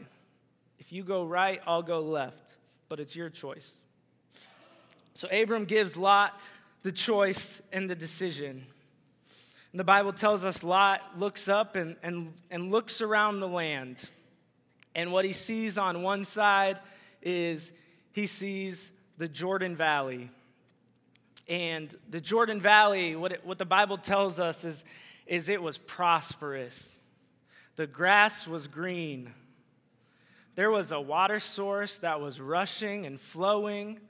If 0.78 0.92
you 0.92 1.02
go 1.02 1.24
right, 1.24 1.60
I'll 1.66 1.82
go 1.82 2.00
left, 2.00 2.56
but 2.88 3.00
it's 3.00 3.16
your 3.16 3.30
choice. 3.30 3.74
So 5.14 5.28
Abram 5.28 5.64
gives 5.64 5.96
Lot 5.96 6.38
the 6.82 6.92
choice 6.92 7.62
and 7.72 7.88
the 7.88 7.94
decision. 7.94 8.66
And 9.72 9.80
the 9.80 9.84
Bible 9.84 10.12
tells 10.12 10.44
us 10.44 10.62
Lot 10.62 11.00
looks 11.18 11.48
up 11.48 11.76
and, 11.76 11.96
and, 12.02 12.32
and 12.50 12.70
looks 12.70 13.00
around 13.00 13.40
the 13.40 13.48
land. 13.48 14.10
And 14.94 15.12
what 15.12 15.24
he 15.24 15.32
sees 15.32 15.76
on 15.76 16.02
one 16.02 16.24
side 16.24 16.80
is 17.22 17.72
he 18.12 18.26
sees 18.26 18.90
the 19.18 19.28
Jordan 19.28 19.76
Valley. 19.76 20.30
And 21.48 21.94
the 22.08 22.20
Jordan 22.20 22.60
Valley, 22.60 23.16
what, 23.16 23.32
it, 23.32 23.44
what 23.44 23.58
the 23.58 23.64
Bible 23.64 23.98
tells 23.98 24.40
us 24.40 24.64
is, 24.64 24.84
is 25.26 25.48
it 25.48 25.62
was 25.62 25.78
prosperous. 25.78 26.98
The 27.76 27.86
grass 27.86 28.46
was 28.46 28.66
green. 28.68 29.32
There 30.56 30.70
was 30.70 30.90
a 30.90 31.00
water 31.00 31.38
source 31.38 31.98
that 31.98 32.20
was 32.20 32.40
rushing 32.40 33.04
and 33.04 33.20
flowing. 33.20 34.00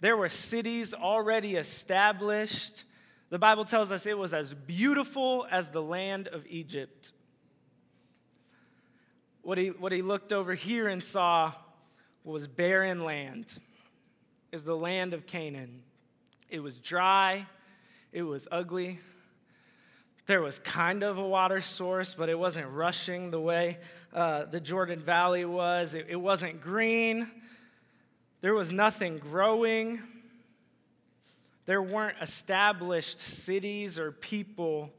There 0.00 0.16
were 0.16 0.28
cities 0.28 0.92
already 0.92 1.56
established. 1.56 2.84
The 3.30 3.38
Bible 3.38 3.64
tells 3.64 3.90
us 3.90 4.04
it 4.04 4.18
was 4.18 4.34
as 4.34 4.52
beautiful 4.52 5.46
as 5.50 5.70
the 5.70 5.82
land 5.82 6.28
of 6.28 6.46
Egypt. 6.46 7.12
What 9.40 9.56
he, 9.56 9.68
what 9.68 9.92
he 9.92 10.02
looked 10.02 10.32
over 10.32 10.54
here 10.54 10.88
and 10.88 11.02
saw 11.02 11.52
was 12.22 12.46
barren 12.46 13.02
land, 13.02 13.46
is 14.52 14.64
the 14.64 14.76
land 14.76 15.14
of 15.14 15.26
Canaan. 15.26 15.82
It 16.50 16.60
was 16.60 16.78
dry, 16.78 17.46
it 18.12 18.22
was 18.22 18.46
ugly, 18.52 19.00
there 20.26 20.40
was 20.40 20.58
kind 20.60 21.02
of 21.02 21.18
a 21.18 21.26
water 21.26 21.60
source, 21.60 22.14
but 22.14 22.28
it 22.28 22.38
wasn't 22.38 22.68
rushing 22.68 23.30
the 23.30 23.40
way 23.40 23.78
uh, 24.12 24.44
the 24.44 24.60
Jordan 24.60 25.00
Valley 25.00 25.44
was. 25.44 25.94
It, 25.94 26.06
it 26.08 26.16
wasn't 26.16 26.60
green. 26.60 27.30
There 28.40 28.54
was 28.54 28.72
nothing 28.72 29.18
growing. 29.18 30.00
There 31.64 31.82
weren't 31.82 32.16
established 32.20 33.20
cities 33.20 33.98
or 33.98 34.12
people. 34.12 34.90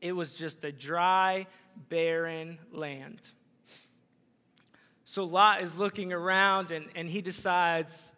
It 0.00 0.12
was 0.12 0.34
just 0.34 0.62
a 0.64 0.70
dry, 0.70 1.46
barren 1.88 2.58
land. 2.70 3.18
So 5.04 5.24
Lot 5.24 5.62
is 5.62 5.78
looking 5.78 6.12
around 6.12 6.70
and, 6.70 6.86
and 6.94 7.08
he 7.08 7.22
decides, 7.22 8.12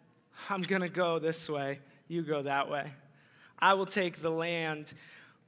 I'm 0.49 0.61
going 0.61 0.81
to 0.81 0.89
go 0.89 1.19
this 1.19 1.49
way, 1.49 1.79
you 2.07 2.21
go 2.23 2.41
that 2.41 2.69
way. 2.69 2.91
I 3.59 3.75
will 3.75 3.85
take 3.85 4.17
the 4.17 4.31
land 4.31 4.93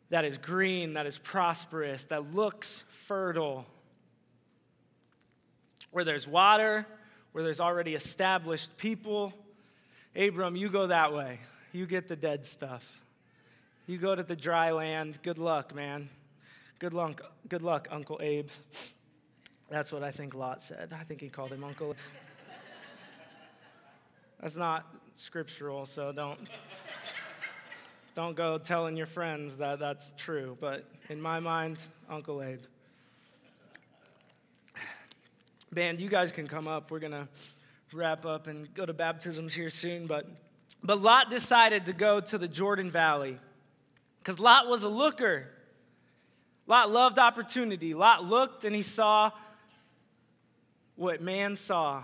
that 0.10 0.24
is 0.24 0.38
green, 0.38 0.94
that 0.94 1.06
is 1.06 1.18
prosperous, 1.18 2.06
that 2.06 2.34
looks 2.34 2.84
fertile. 2.92 3.66
Where 5.92 6.04
there's 6.04 6.28
water, 6.28 6.86
where 7.32 7.44
there's 7.44 7.62
already 7.62 7.96
established 7.96 8.78
people. 8.78 9.34
Abram, 10.16 10.56
you 10.56 10.70
go 10.70 10.88
that 10.88 11.14
way. 11.14 11.40
You 11.72 11.86
get 11.86 12.08
the 12.08 12.16
dead 12.16 12.46
stuff. 12.46 13.02
You 13.88 13.98
go 13.98 14.16
to 14.16 14.24
the 14.24 14.36
dry 14.36 14.72
land. 14.72 15.20
Good 15.24 15.38
luck, 15.38 15.76
man. 15.76 16.10
Good 16.80 16.94
luck, 16.94 17.22
good 17.48 17.62
luck, 17.62 17.88
Uncle 17.92 18.20
Abe. 18.24 18.50
That's 19.70 19.92
what 19.92 20.02
I 20.02 20.10
think 20.10 20.34
Lot 20.34 20.64
said. 20.64 20.92
I 20.92 21.04
think 21.04 21.22
he 21.22 21.30
called 21.30 21.52
him 21.52 21.64
Uncle. 21.64 21.96
That's 24.42 24.56
not 24.56 24.88
scriptural, 25.14 25.86
so 25.86 26.12
don't 26.12 26.40
don't 28.16 28.36
go 28.36 28.58
telling 28.58 28.98
your 28.98 29.06
friends 29.06 29.58
that 29.58 29.78
that's 29.78 30.14
true, 30.18 30.58
but 30.60 30.90
in 31.10 31.22
my 31.22 31.40
mind, 31.40 31.78
Uncle 32.10 32.42
Abe. 32.42 32.62
Band, 35.74 36.02
you 36.02 36.10
guys 36.10 36.34
can 36.34 36.50
come 36.50 36.68
up. 36.68 36.92
We're 36.92 37.00
going 37.00 37.14
to 37.14 37.30
wrap 37.94 38.26
up 38.26 38.48
and 38.48 38.74
go 38.74 38.86
to 38.86 38.92
baptisms 38.92 39.54
here 39.54 39.70
soon. 39.70 40.06
But, 40.06 40.28
but 40.84 41.02
Lot 41.02 41.30
decided 41.30 41.86
to 41.86 41.94
go 41.94 42.20
to 42.20 42.38
the 42.38 42.50
Jordan 42.50 42.92
Valley 42.92 43.40
because 44.20 44.38
Lot 44.38 44.68
was 44.68 44.84
a 44.84 44.90
looker. 44.90 45.48
Lot 46.68 46.92
loved 46.92 47.20
opportunity. 47.20 47.94
Lot 47.94 48.26
looked 48.26 48.66
and 48.66 48.76
he 48.76 48.82
saw 48.82 49.32
what 50.98 51.22
man 51.22 51.56
saw, 51.56 52.04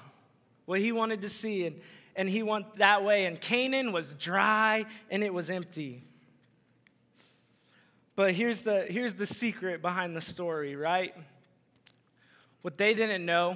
what 0.65 0.79
he 0.79 0.93
wanted 0.93 1.19
to 1.23 1.29
see. 1.29 1.65
And, 1.65 1.81
and 2.15 2.29
he 2.29 2.43
went 2.43 2.75
that 2.75 3.03
way. 3.03 3.25
And 3.25 3.39
Canaan 3.39 3.91
was 3.91 4.13
dry 4.13 4.85
and 5.11 5.25
it 5.25 5.33
was 5.33 5.49
empty. 5.49 6.05
But 8.15 8.31
here's 8.31 8.61
the, 8.61 8.83
here's 8.83 9.15
the 9.15 9.25
secret 9.25 9.81
behind 9.81 10.15
the 10.15 10.21
story, 10.21 10.77
right? 10.77 11.13
What 12.67 12.77
they 12.77 12.93
didn't 12.93 13.25
know, 13.25 13.55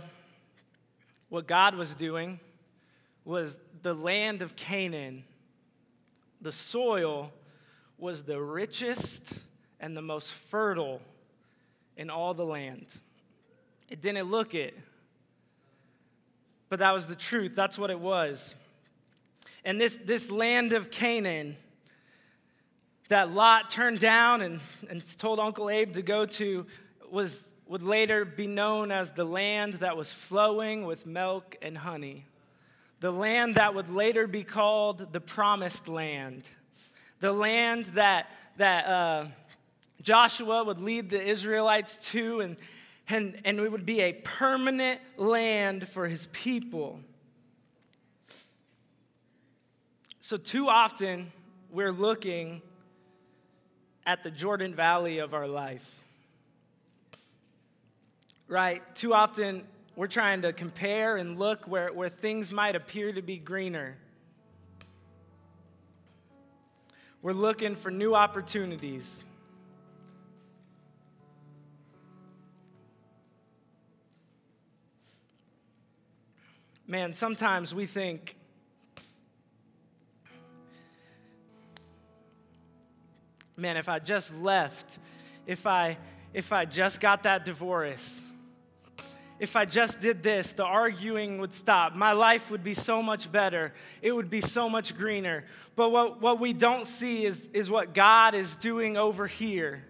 what 1.28 1.46
God 1.46 1.76
was 1.76 1.94
doing, 1.94 2.40
was 3.26 3.60
the 3.82 3.94
land 3.94 4.42
of 4.42 4.56
Canaan, 4.56 5.26
the 6.40 6.54
soil 6.54 7.34
was 7.98 8.24
the 8.24 8.40
richest 8.40 9.34
and 9.82 9.98
the 9.98 10.02
most 10.02 10.32
fertile 10.32 11.02
in 11.98 12.10
all 12.10 12.34
the 12.34 12.46
land. 12.46 12.86
It 13.90 14.00
didn't 14.00 14.32
look 14.32 14.56
it, 14.56 14.80
but 16.70 16.80
that 16.80 16.94
was 16.94 17.06
the 17.06 17.14
truth. 17.14 17.54
That's 17.54 17.78
what 17.78 17.90
it 17.90 18.00
was. 18.00 18.56
And 19.66 19.80
this, 19.80 20.00
this 20.06 20.32
land 20.32 20.72
of 20.72 20.90
Canaan 20.90 21.58
that 23.10 23.34
Lot 23.34 23.70
turned 23.70 24.00
down 24.00 24.40
and, 24.40 24.62
and 24.90 25.04
told 25.18 25.38
Uncle 25.38 25.70
Abe 25.70 25.96
to 25.96 26.02
go 26.02 26.26
to 26.26 26.66
was, 27.12 27.52
would 27.72 27.84
later 27.84 28.26
be 28.26 28.48
known 28.48 28.92
as 28.92 29.12
the 29.12 29.24
land 29.24 29.76
that 29.76 29.96
was 29.96 30.12
flowing 30.12 30.86
with 30.86 31.06
milk 31.06 31.56
and 31.62 31.78
honey. 31.78 32.26
The 33.00 33.12
land 33.12 33.56
that 33.56 33.74
would 33.74 33.90
later 33.90 34.28
be 34.28 34.44
called 34.44 35.14
the 35.14 35.22
Promised 35.22 35.88
Land. 35.88 36.52
The 37.22 37.32
land 37.32 37.86
that, 37.94 38.30
that 38.58 38.86
uh, 38.88 39.26
Joshua 40.02 40.66
would 40.66 40.82
lead 40.82 41.10
the 41.10 41.24
Israelites 41.24 41.96
to, 42.12 42.42
and, 42.42 42.58
and, 43.08 43.40
and 43.46 43.58
it 43.58 43.72
would 43.72 43.86
be 43.86 44.02
a 44.02 44.12
permanent 44.12 45.00
land 45.16 45.88
for 45.88 46.10
his 46.10 46.28
people. 46.34 47.00
So, 50.20 50.36
too 50.36 50.68
often, 50.68 51.32
we're 51.70 51.94
looking 51.94 52.64
at 54.06 54.24
the 54.24 54.32
Jordan 54.32 54.76
Valley 54.76 55.20
of 55.20 55.34
our 55.34 55.48
life. 55.48 56.01
Right? 58.52 58.84
Too 58.96 59.14
often, 59.14 59.64
we're 59.96 60.08
trying 60.08 60.42
to 60.42 60.52
compare 60.52 61.16
and 61.16 61.40
look 61.40 61.70
where, 61.70 61.94
where 61.94 62.10
things 62.10 62.52
might 62.52 62.76
appear 62.76 63.14
to 63.14 63.22
be 63.22 63.38
greener. 63.38 63.96
We're 67.22 67.32
looking 67.32 67.76
for 67.76 67.90
new 67.90 68.14
opportunities. 68.14 69.24
Man, 76.86 77.14
sometimes 77.14 77.74
we 77.74 77.86
think 77.86 78.36
man, 83.56 83.78
if 83.78 83.88
I 83.88 84.00
just 84.00 84.36
left, 84.36 85.00
if 85.48 85.66
I 85.66 85.98
if 86.34 86.52
I 86.52 86.66
just 86.66 87.00
got 87.00 87.24
that 87.24 87.46
divorce, 87.46 88.22
if 89.42 89.56
I 89.56 89.66
just 89.66 90.02
did 90.02 90.22
this, 90.22 90.52
the 90.52 90.64
arguing 90.64 91.40
would 91.40 91.52
stop. 91.52 91.96
My 91.96 92.12
life 92.12 92.52
would 92.52 92.64
be 92.64 92.76
so 92.76 93.02
much 93.02 93.32
better. 93.32 93.74
It 94.04 94.12
would 94.12 94.30
be 94.30 94.40
so 94.40 94.70
much 94.70 94.96
greener. 94.96 95.46
But 95.76 95.90
what, 95.90 96.22
what 96.22 96.40
we 96.40 96.54
don't 96.54 96.86
see 96.86 97.26
is, 97.26 97.50
is 97.52 97.68
what 97.68 97.96
God 97.96 98.36
is 98.36 98.56
doing 98.56 98.98
over 98.98 99.26
here 99.26 99.84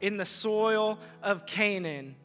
in 0.00 0.16
the 0.16 0.24
soil 0.24 0.98
of 1.22 1.46
Canaan. 1.46 2.16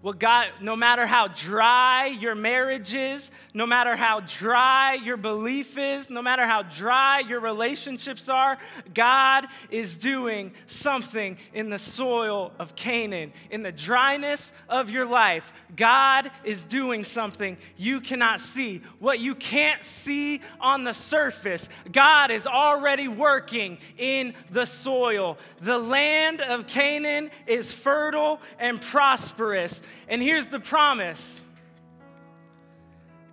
Well, 0.00 0.12
God, 0.12 0.46
no 0.60 0.76
matter 0.76 1.06
how 1.06 1.26
dry 1.26 2.06
your 2.06 2.36
marriage 2.36 2.94
is, 2.94 3.32
no 3.52 3.66
matter 3.66 3.96
how 3.96 4.20
dry 4.20 4.94
your 4.94 5.16
belief 5.16 5.76
is, 5.76 6.08
no 6.08 6.22
matter 6.22 6.46
how 6.46 6.62
dry 6.62 7.18
your 7.18 7.40
relationships 7.40 8.28
are, 8.28 8.58
God 8.94 9.46
is 9.70 9.96
doing 9.96 10.52
something 10.68 11.36
in 11.52 11.68
the 11.68 11.80
soil 11.80 12.52
of 12.60 12.76
Canaan. 12.76 13.32
In 13.50 13.64
the 13.64 13.72
dryness 13.72 14.52
of 14.68 14.88
your 14.88 15.04
life, 15.04 15.52
God 15.74 16.30
is 16.44 16.64
doing 16.64 17.02
something 17.02 17.56
you 17.76 18.00
cannot 18.00 18.40
see. 18.40 18.82
What 19.00 19.18
you 19.18 19.34
can't 19.34 19.84
see 19.84 20.42
on 20.60 20.84
the 20.84 20.94
surface, 20.94 21.68
God 21.90 22.30
is 22.30 22.46
already 22.46 23.08
working 23.08 23.78
in 23.96 24.34
the 24.52 24.64
soil. 24.64 25.38
The 25.60 25.78
land 25.78 26.40
of 26.40 26.68
Canaan 26.68 27.32
is 27.48 27.72
fertile 27.72 28.40
and 28.60 28.80
prosperous. 28.80 29.82
And 30.08 30.22
here's 30.22 30.46
the 30.46 30.60
promise 30.60 31.42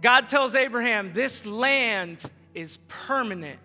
God 0.01 0.29
tells 0.29 0.55
Abraham, 0.55 1.13
This 1.13 1.45
land 1.45 2.23
is 2.53 2.77
permanent, 2.87 3.59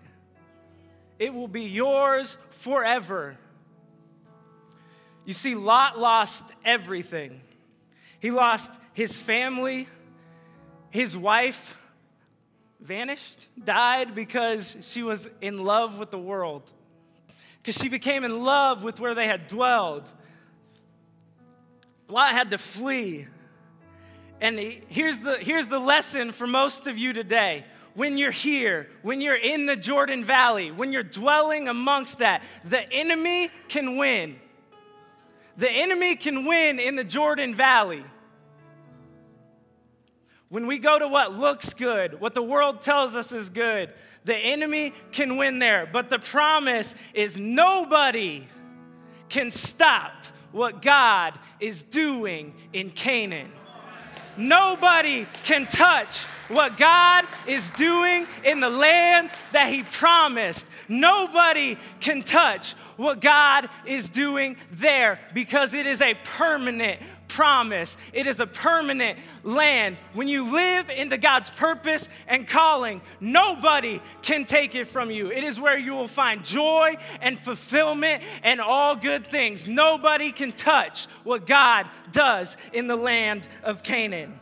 it 1.19 1.33
will 1.33 1.47
be 1.47 1.63
yours 1.63 2.37
forever. 2.49 3.37
You 5.25 5.33
see, 5.33 5.53
Lot 5.53 5.99
lost 5.99 6.45
everything. 6.65 7.41
He 8.19 8.31
lost 8.31 8.73
his 8.93 9.11
family, 9.13 9.87
his 10.89 11.15
wife 11.15 11.79
vanished, 12.79 13.47
died 13.63 14.13
because 14.15 14.75
she 14.81 15.03
was 15.03 15.29
in 15.41 15.63
love 15.63 15.97
with 15.97 16.11
the 16.11 16.19
world, 16.19 16.71
because 17.61 17.79
she 17.81 17.89
became 17.89 18.23
in 18.23 18.43
love 18.43 18.83
with 18.83 18.99
where 18.99 19.13
they 19.15 19.27
had 19.27 19.47
dwelled. 19.47 20.09
Lot 22.11 22.33
had 22.33 22.51
to 22.51 22.57
flee. 22.57 23.27
And 24.41 24.59
here's 24.59 25.19
the, 25.19 25.37
here's 25.37 25.67
the 25.67 25.79
lesson 25.79 26.31
for 26.31 26.45
most 26.45 26.87
of 26.87 26.97
you 26.97 27.13
today. 27.13 27.63
When 27.93 28.17
you're 28.17 28.31
here, 28.31 28.87
when 29.01 29.21
you're 29.21 29.35
in 29.35 29.65
the 29.65 29.75
Jordan 29.75 30.23
Valley, 30.23 30.71
when 30.71 30.91
you're 30.91 31.03
dwelling 31.03 31.67
amongst 31.67 32.19
that, 32.19 32.41
the 32.63 32.91
enemy 32.91 33.49
can 33.67 33.97
win. 33.97 34.39
The 35.57 35.69
enemy 35.69 36.15
can 36.15 36.45
win 36.45 36.79
in 36.79 36.95
the 36.95 37.03
Jordan 37.03 37.53
Valley. 37.53 38.03
When 40.49 40.67
we 40.67 40.79
go 40.79 40.99
to 40.99 41.07
what 41.07 41.33
looks 41.33 41.73
good, 41.73 42.19
what 42.19 42.33
the 42.33 42.41
world 42.41 42.81
tells 42.81 43.15
us 43.15 43.31
is 43.31 43.49
good, 43.49 43.93
the 44.25 44.35
enemy 44.35 44.93
can 45.11 45.37
win 45.37 45.59
there. 45.59 45.87
But 45.91 46.09
the 46.09 46.19
promise 46.19 46.95
is 47.13 47.37
nobody 47.37 48.47
can 49.29 49.51
stop 49.51 50.25
what 50.51 50.81
God 50.81 51.33
is 51.59 51.83
doing 51.83 52.53
in 52.73 52.89
Canaan. 52.89 53.51
Nobody 54.37 55.27
can 55.43 55.65
touch 55.65 56.23
what 56.47 56.77
God 56.77 57.25
is 57.47 57.69
doing 57.71 58.25
in 58.43 58.59
the 58.59 58.69
land 58.69 59.31
that 59.51 59.69
He 59.69 59.83
promised. 59.83 60.65
Nobody 60.87 61.77
can 61.99 62.23
touch 62.23 62.73
what 62.97 63.19
God 63.19 63.69
is 63.85 64.09
doing 64.09 64.57
there 64.71 65.19
because 65.33 65.73
it 65.73 65.85
is 65.85 66.01
a 66.01 66.13
permanent 66.23 67.01
promise. 67.33 67.95
It 68.11 68.27
is 68.27 68.39
a 68.39 68.47
permanent 68.47 69.17
land. 69.43 69.97
When 70.13 70.27
you 70.27 70.51
live 70.51 70.89
into 70.89 71.17
God's 71.17 71.49
purpose 71.49 72.09
and 72.27 72.47
calling, 72.47 73.01
nobody 73.19 74.01
can 74.21 74.45
take 74.45 74.75
it 74.75 74.87
from 74.87 75.11
you. 75.11 75.31
It 75.31 75.43
is 75.43 75.59
where 75.59 75.77
you 75.77 75.93
will 75.93 76.07
find 76.07 76.43
joy 76.43 76.97
and 77.21 77.39
fulfillment 77.39 78.23
and 78.43 78.59
all 78.59 78.95
good 78.95 79.25
things. 79.25 79.67
Nobody 79.67 80.31
can 80.31 80.51
touch 80.51 81.07
what 81.23 81.47
God 81.47 81.87
does 82.11 82.57
in 82.73 82.87
the 82.87 82.97
land 82.97 83.47
of 83.63 83.81
Canaan. 83.81 84.37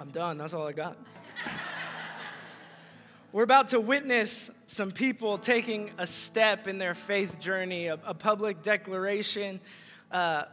I'm 0.00 0.10
done. 0.10 0.38
That's 0.38 0.54
all 0.54 0.66
I 0.66 0.72
got. 0.72 0.96
We're 3.32 3.42
about 3.42 3.68
to 3.68 3.80
witness 3.80 4.50
some 4.66 4.90
people 4.90 5.38
taking 5.38 5.90
a 5.98 6.06
step 6.06 6.66
in 6.66 6.78
their 6.78 6.94
faith 6.94 7.38
journey, 7.38 7.86
a, 7.86 7.98
a 8.04 8.14
public 8.14 8.62
declaration, 8.62 9.60
uh, 10.10 10.44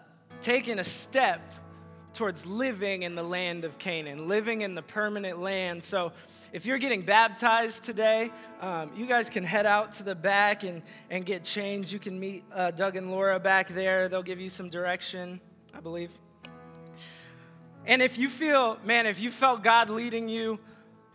taking 0.41 0.79
a 0.79 0.83
step 0.83 1.53
towards 2.13 2.45
living 2.45 3.03
in 3.03 3.15
the 3.15 3.23
land 3.23 3.65
of 3.65 3.77
Canaan, 3.77 4.27
living 4.27 4.61
in 4.61 4.73
the 4.73 4.81
permanent 4.81 5.39
land. 5.39 5.83
So, 5.83 6.13
if 6.53 6.65
you're 6.65 6.77
getting 6.77 7.01
baptized 7.01 7.83
today, 7.83 8.31
um, 8.61 8.91
you 8.95 9.05
guys 9.05 9.29
can 9.29 9.43
head 9.43 9.65
out 9.65 9.93
to 9.93 10.03
the 10.03 10.15
back 10.15 10.63
and, 10.63 10.81
and 11.09 11.25
get 11.25 11.43
changed. 11.43 11.91
You 11.91 11.99
can 11.99 12.17
meet 12.17 12.45
uh, 12.53 12.71
Doug 12.71 12.95
and 12.95 13.11
Laura 13.11 13.39
back 13.39 13.67
there, 13.67 14.07
they'll 14.07 14.23
give 14.23 14.39
you 14.39 14.49
some 14.49 14.69
direction, 14.69 15.41
I 15.73 15.81
believe. 15.81 16.11
And 17.85 18.01
if 18.01 18.17
you 18.17 18.29
feel, 18.29 18.77
man, 18.83 19.05
if 19.05 19.19
you 19.19 19.29
felt 19.29 19.63
God 19.63 19.89
leading 19.89 20.27
you, 20.27 20.59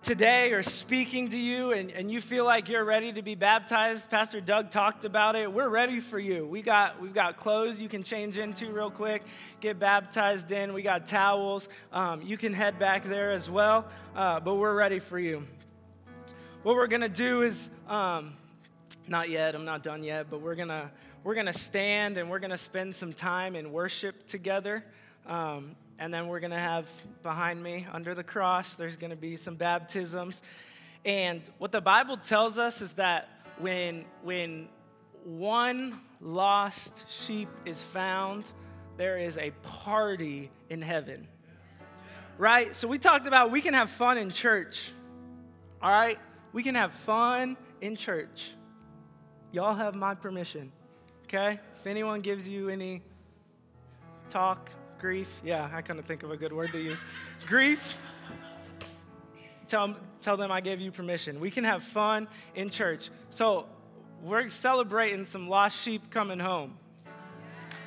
today 0.03 0.53
or 0.53 0.63
speaking 0.63 1.29
to 1.29 1.37
you 1.37 1.73
and, 1.73 1.91
and 1.93 2.11
you 2.11 2.21
feel 2.21 2.45
like 2.45 2.69
you're 2.69 2.85
ready 2.85 3.13
to 3.13 3.21
be 3.21 3.35
baptized. 3.35 4.09
Pastor 4.09 4.41
doug 4.41 4.71
talked 4.71 5.05
about 5.05 5.37
it. 5.37 5.53
We're 5.53 5.69
ready 5.69 6.01
for 6.01 6.19
you. 6.19 6.47
We 6.47 6.63
got 6.63 7.01
we've 7.03 7.13
got 7.13 7.37
clothes 7.37 7.83
you 7.83 7.89
can 7.89 8.03
change 8.03 8.39
into 8.39 8.73
real 8.73 8.91
quick 8.91 9.23
get 9.61 9.79
baptized 9.79 10.51
in. 10.53 10.73
We 10.73 10.83
got 10.83 11.05
towels. 11.05 11.69
Um, 11.93 12.23
you 12.23 12.39
can 12.39 12.55
head 12.55 12.79
back 12.79 13.05
there 13.05 13.33
as 13.33 13.51
well 13.51 13.87
uh, 14.17 14.41
but 14.41 14.55
we're 14.55 14.75
ready 14.75 14.99
for 14.99 15.19
you. 15.19 15.47
What 16.63 16.77
we're 16.77 16.87
gonna 16.87 17.09
do 17.09 17.43
is 17.43 17.69
um, 17.89 18.35
not 19.07 19.29
yet 19.29 19.55
i'm 19.55 19.65
not 19.65 19.83
done 19.83 20.03
yet 20.03 20.31
but 20.31 20.41
we're 20.41 20.55
gonna 20.55 20.91
we're 21.25 21.35
gonna 21.35 21.53
stand 21.53 22.17
and 22.17 22.31
we're 22.31 22.39
gonna 22.39 22.57
spend 22.57 22.95
some 22.95 23.13
time 23.13 23.55
in 23.55 23.73
worship 23.73 24.27
together. 24.27 24.85
Um, 25.27 25.77
and 26.01 26.13
then 26.13 26.29
we're 26.29 26.41
going 26.41 26.51
to 26.51 26.59
have 26.59 26.89
behind 27.23 27.63
me 27.63 27.87
under 27.93 28.15
the 28.15 28.25
cross, 28.25 28.75
there's 28.75 28.97
going 28.97 29.11
to 29.11 29.17
be 29.17 29.37
some 29.37 29.55
baptisms. 29.55 30.43
And 31.05 31.43
what 31.59 31.73
the 31.73 31.83
Bible 31.83 32.17
tells 32.17 32.57
us 32.59 32.81
is 32.81 32.95
that 32.95 33.29
when, 33.59 34.07
when 34.23 34.69
one 35.25 36.01
lost 36.23 37.05
sheep 37.09 37.51
is 37.67 37.83
found, 37.83 38.51
there 38.97 39.19
is 39.19 39.37
a 39.37 39.51
party 39.63 40.51
in 40.71 40.81
heaven. 40.81 41.29
Right? 42.39 42.75
So 42.75 42.89
we 42.89 42.99
talked 42.99 43.27
about 43.27 43.51
we 43.51 43.61
can 43.61 43.75
have 43.75 43.91
fun 43.91 44.17
in 44.17 44.31
church. 44.31 44.93
All 45.83 45.91
right? 45.91 46.19
We 46.55 46.63
can 46.63 46.77
have 46.77 46.95
fun 46.95 47.59
in 47.83 47.95
church. 47.95 48.55
Y'all 49.53 49.75
have 49.75 49.95
my 49.95 50.15
permission. 50.15 50.73
Okay? 51.25 51.61
If 51.79 51.87
anyone 51.87 52.23
gives 52.23 52.49
you 52.49 52.71
any 52.71 53.03
talk, 54.31 54.71
grief, 55.01 55.41
yeah, 55.43 55.69
I 55.73 55.83
couldn't 55.83 56.03
think 56.03 56.23
of 56.23 56.31
a 56.31 56.37
good 56.37 56.53
word 56.53 56.73
to 56.73 56.79
use. 56.79 57.03
grief, 57.47 57.99
tell, 59.67 59.97
tell 60.21 60.37
them 60.37 60.53
I 60.53 60.61
gave 60.61 60.81
you 60.81 60.93
permission. 60.93 61.41
We 61.41 61.51
can 61.51 61.65
have 61.65 61.83
fun 61.83 62.29
in 62.55 62.71
church. 62.71 63.11
So 63.31 63.67
we're 64.23 64.49
celebrating 64.49 65.25
some 65.25 65.49
lost 65.49 65.81
sheep 65.81 66.11
coming 66.11 66.39
home. 66.39 66.77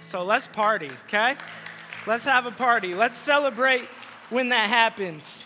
So 0.02 0.24
let's 0.24 0.48
party, 0.48 0.90
okay? 1.08 1.36
Let's 2.06 2.26
have 2.26 2.46
a 2.46 2.52
party. 2.52 2.96
Let's 2.96 3.18
celebrate 3.18 3.86
when 4.30 4.50
that 4.50 4.70
happens. 4.70 5.46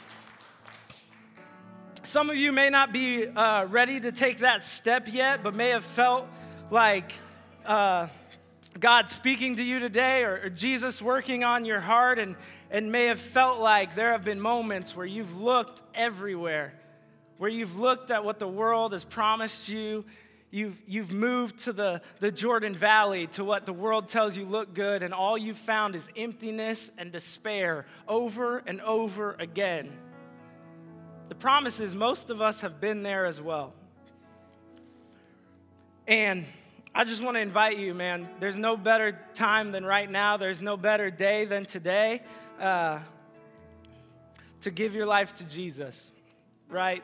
Some 2.03 2.30
of 2.30 2.38
you 2.38 2.51
may 2.51 2.69
not 2.69 2.93
be 2.93 3.27
uh, 3.27 3.65
ready 3.65 3.99
to 3.99 4.12
take 4.12 4.39
that 4.39 4.63
step 4.63 5.08
yet, 5.12 5.43
but 5.43 5.53
may 5.53 5.69
have 5.69 5.84
felt 5.84 6.25
like 6.71 7.12
uh, 7.65 8.08
God 8.80 9.10
speaking 9.10 9.56
to 9.58 9.63
you 9.63 9.80
today 9.80 10.24
or, 10.24 10.42
or 10.44 10.50
Jesus 10.50 11.02
working 11.02 11.44
on 11.44 11.66
your 11.66 11.80
heart, 11.80 12.20
and, 12.20 12.36
and 12.70 12.92
may 12.92 13.06
have 13.06 13.20
felt 13.20 13.60
like 13.60 13.96
there 13.96 14.12
have 14.12 14.24
been 14.24 14.42
moments 14.42 14.96
where 14.96 15.06
you've 15.06 15.40
looked 15.40 15.82
everywhere, 15.94 16.74
where 17.38 17.50
you've 17.50 17.80
looked 17.80 18.12
at 18.12 18.24
what 18.24 18.40
the 18.40 18.48
world 18.48 18.92
has 18.92 19.04
promised 19.04 19.70
you. 19.70 20.06
You've, 20.50 20.82
you've 20.88 21.12
moved 21.12 21.60
to 21.66 21.74
the, 21.74 22.02
the 22.20 22.32
Jordan 22.32 22.74
Valley 22.74 23.28
to 23.28 23.44
what 23.44 23.66
the 23.66 23.74
world 23.74 24.08
tells 24.08 24.38
you 24.38 24.46
look 24.46 24.74
good, 24.74 25.04
and 25.04 25.13
all 25.13 25.38
you've 25.38 25.58
found 25.58 25.96
is 25.96 26.10
emptiness 26.16 26.90
and 26.98 27.12
despair 27.12 27.86
over 28.08 28.63
and 28.66 28.80
over 28.82 29.36
again. 29.40 29.92
The 31.30 31.36
promise 31.36 31.82
is 31.82 31.94
most 31.94 32.30
of 32.30 32.42
us 32.42 32.62
have 32.62 32.80
been 32.80 33.04
there 33.04 33.26
as 33.26 33.42
well. 33.42 33.74
And 36.08 36.46
I 36.97 37.03
just 37.03 37.21
want 37.23 37.36
to 37.36 37.41
invite 37.41 37.77
you, 37.77 37.93
man. 37.93 38.27
There's 38.39 38.57
no 38.57 38.75
better 38.75 39.19
time 39.36 39.71
than 39.71 39.86
right 39.86 40.10
now. 40.10 40.38
There's 40.38 40.63
no 40.63 40.77
better 40.77 41.12
day 41.12 41.45
than 41.45 41.63
today 41.63 42.23
uh, 42.60 42.97
to 44.62 44.71
give 44.71 44.95
your 44.95 45.05
life 45.05 45.36
to 45.36 45.43
Jesus, 45.43 46.12
right? 46.69 47.03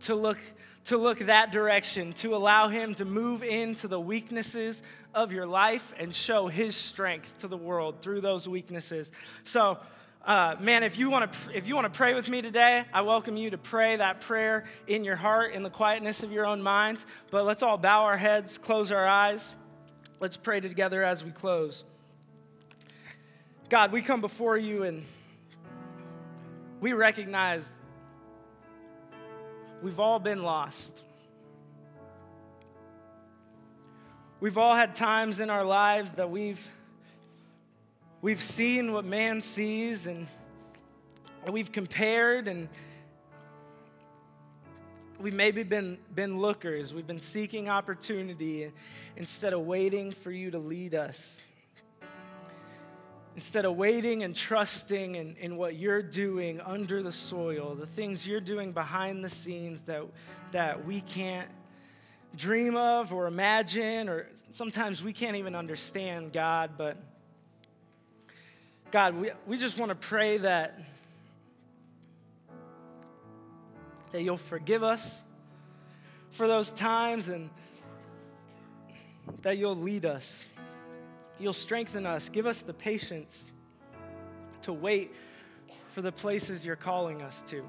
To 0.00 0.14
look, 0.14 0.36
to 0.84 0.98
look 0.98 1.20
that 1.20 1.52
direction, 1.52 2.12
to 2.16 2.36
allow 2.36 2.68
Him 2.68 2.92
to 2.96 3.06
move 3.06 3.42
into 3.42 3.88
the 3.88 3.98
weaknesses 3.98 4.82
of 5.14 5.32
your 5.32 5.46
life 5.46 5.94
and 5.98 6.14
show 6.14 6.48
His 6.48 6.76
strength 6.76 7.38
to 7.38 7.48
the 7.48 7.56
world 7.56 8.02
through 8.02 8.20
those 8.20 8.46
weaknesses. 8.46 9.10
So, 9.44 9.78
uh, 10.24 10.54
man, 10.60 10.84
if 10.84 10.98
you 10.98 11.10
want 11.10 11.32
to 11.32 11.38
if 11.52 11.66
you 11.66 11.74
want 11.74 11.92
to 11.92 11.96
pray 11.96 12.14
with 12.14 12.28
me 12.28 12.42
today, 12.42 12.84
I 12.92 13.00
welcome 13.00 13.36
you 13.36 13.50
to 13.50 13.58
pray 13.58 13.96
that 13.96 14.20
prayer 14.20 14.64
in 14.86 15.02
your 15.02 15.16
heart, 15.16 15.52
in 15.52 15.64
the 15.64 15.70
quietness 15.70 16.22
of 16.22 16.30
your 16.30 16.46
own 16.46 16.62
mind. 16.62 17.04
But 17.30 17.44
let's 17.44 17.62
all 17.62 17.76
bow 17.76 18.04
our 18.04 18.16
heads, 18.16 18.56
close 18.56 18.92
our 18.92 19.06
eyes. 19.06 19.54
Let's 20.20 20.36
pray 20.36 20.60
together 20.60 21.02
as 21.02 21.24
we 21.24 21.32
close. 21.32 21.84
God, 23.68 23.90
we 23.90 24.00
come 24.00 24.20
before 24.20 24.56
you 24.56 24.84
and 24.84 25.04
we 26.80 26.92
recognize 26.92 27.80
we've 29.82 29.98
all 29.98 30.20
been 30.20 30.44
lost. 30.44 31.02
We've 34.38 34.58
all 34.58 34.76
had 34.76 34.94
times 34.94 35.40
in 35.40 35.50
our 35.50 35.64
lives 35.64 36.12
that 36.12 36.30
we've 36.30 36.68
we've 38.22 38.40
seen 38.40 38.92
what 38.92 39.04
man 39.04 39.40
sees 39.40 40.06
and 40.06 40.28
we've 41.50 41.72
compared 41.72 42.46
and 42.46 42.68
we've 45.18 45.34
maybe 45.34 45.64
been, 45.64 45.98
been 46.14 46.38
lookers. 46.38 46.94
We've 46.94 47.06
been 47.06 47.18
seeking 47.18 47.68
opportunity 47.68 48.70
instead 49.16 49.52
of 49.52 49.62
waiting 49.62 50.12
for 50.12 50.30
you 50.30 50.52
to 50.52 50.58
lead 50.58 50.94
us. 50.94 51.42
Instead 53.34 53.64
of 53.64 53.76
waiting 53.76 54.22
and 54.22 54.36
trusting 54.36 55.16
in, 55.16 55.34
in 55.40 55.56
what 55.56 55.74
you're 55.74 56.02
doing 56.02 56.60
under 56.60 57.02
the 57.02 57.12
soil, 57.12 57.74
the 57.74 57.86
things 57.86 58.26
you're 58.26 58.40
doing 58.40 58.70
behind 58.70 59.24
the 59.24 59.28
scenes 59.28 59.82
that, 59.82 60.04
that 60.52 60.84
we 60.84 61.00
can't 61.00 61.48
dream 62.36 62.76
of 62.76 63.12
or 63.12 63.26
imagine, 63.26 64.08
or 64.08 64.28
sometimes 64.52 65.02
we 65.02 65.12
can't 65.12 65.36
even 65.36 65.56
understand, 65.56 66.32
God, 66.32 66.72
but 66.76 66.96
God, 68.92 69.16
we, 69.16 69.30
we 69.46 69.56
just 69.56 69.78
want 69.78 69.88
to 69.88 69.94
pray 69.94 70.36
that, 70.36 70.78
that 74.12 74.22
you'll 74.22 74.36
forgive 74.36 74.82
us 74.82 75.22
for 76.30 76.46
those 76.46 76.70
times 76.70 77.30
and 77.30 77.48
that 79.40 79.56
you'll 79.56 79.76
lead 79.76 80.04
us. 80.04 80.44
You'll 81.38 81.54
strengthen 81.54 82.04
us. 82.04 82.28
Give 82.28 82.46
us 82.46 82.60
the 82.60 82.74
patience 82.74 83.50
to 84.60 84.74
wait 84.74 85.14
for 85.92 86.02
the 86.02 86.12
places 86.12 86.66
you're 86.66 86.76
calling 86.76 87.22
us 87.22 87.42
to. 87.44 87.64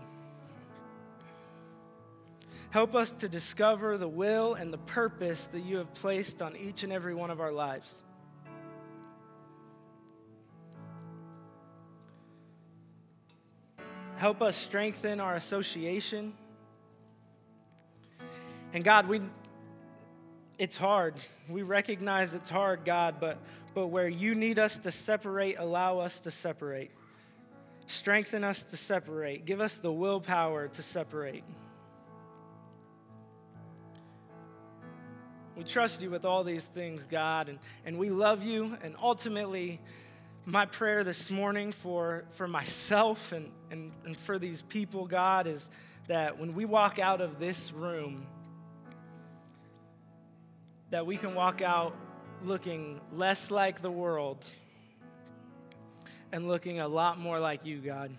Help 2.72 2.96
us 2.96 3.14
to 3.14 3.30
discover 3.30 3.98
the 3.98 4.10
will 4.10 4.56
and 4.56 4.74
the 4.74 4.78
purpose 4.78 5.46
that 5.54 5.62
you 5.62 5.78
have 5.78 5.94
placed 5.94 6.42
on 6.42 6.58
each 6.58 6.84
and 6.84 6.92
every 6.92 7.16
one 7.16 7.32
of 7.32 7.40
our 7.40 7.54
lives. 7.54 7.94
Help 14.24 14.42
us 14.42 14.56
strengthen 14.56 15.20
our 15.20 15.36
association. 15.36 16.32
And 18.72 18.82
God, 18.82 19.10
we 19.10 19.20
it's 20.58 20.78
hard. 20.78 21.16
We 21.50 21.62
recognize 21.64 22.34
it's 22.34 22.50
hard, 22.50 22.86
God, 22.86 23.16
but 23.20 23.38
but 23.74 23.88
where 23.88 24.08
you 24.08 24.34
need 24.34 24.60
us 24.60 24.80
to 24.80 24.92
separate, 24.92 25.58
allow 25.60 26.00
us 26.00 26.22
to 26.22 26.32
separate. 26.32 26.92
Strengthen 27.88 28.46
us 28.46 28.64
to 28.64 28.78
separate. 28.78 29.44
Give 29.44 29.60
us 29.60 29.76
the 29.76 29.92
willpower 29.92 30.70
to 30.70 30.82
separate. 30.82 31.44
We 35.58 35.66
trust 35.66 36.02
you 36.02 36.10
with 36.10 36.24
all 36.24 36.46
these 36.46 36.64
things, 36.64 37.06
God, 37.06 37.50
and, 37.50 37.60
and 37.86 37.98
we 37.98 38.10
love 38.10 38.42
you. 38.42 38.78
And 38.84 38.96
ultimately, 39.04 39.82
my 40.46 40.66
prayer 40.66 41.04
this 41.04 41.32
morning 41.32 41.72
for, 41.72 42.26
for 42.32 42.48
myself 42.48 43.32
and, 43.32 43.50
and, 43.72 43.92
and 44.06 44.18
for 44.18 44.38
these 44.38 44.62
people, 44.64 45.08
God, 45.08 45.48
is 45.48 45.70
that 46.08 46.38
when 46.38 46.54
we 46.54 46.66
walk 46.66 47.00
out 47.00 47.22
of 47.22 47.40
this 47.40 47.72
room, 47.72 48.26
that 50.90 51.06
we 51.06 51.16
can 51.16 51.34
walk 51.34 51.62
out 51.62 51.96
looking 52.44 53.00
less 53.14 53.52
like 53.52 53.82
the 53.82 53.90
world 53.90 54.44
and 56.34 56.48
looking 56.48 56.82
a 56.82 56.88
lot 56.88 57.18
more 57.18 57.40
like 57.40 57.66
you, 57.66 57.78
God. 57.78 58.12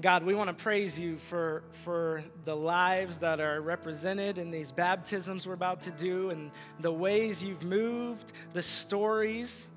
God, 0.00 0.24
we 0.24 0.34
want 0.34 0.48
to 0.48 0.62
praise 0.62 0.98
you 0.98 1.18
for, 1.18 1.62
for 1.72 2.22
the 2.44 2.56
lives 2.56 3.18
that 3.18 3.38
are 3.38 3.60
represented 3.60 4.38
in 4.38 4.50
these 4.50 4.72
baptisms 4.72 5.46
we're 5.46 5.52
about 5.52 5.82
to 5.82 5.90
do 5.90 6.30
and 6.30 6.50
the 6.78 6.92
ways 6.92 7.42
you've 7.44 7.64
moved, 7.64 8.32
the 8.54 8.62
stories 8.62 9.68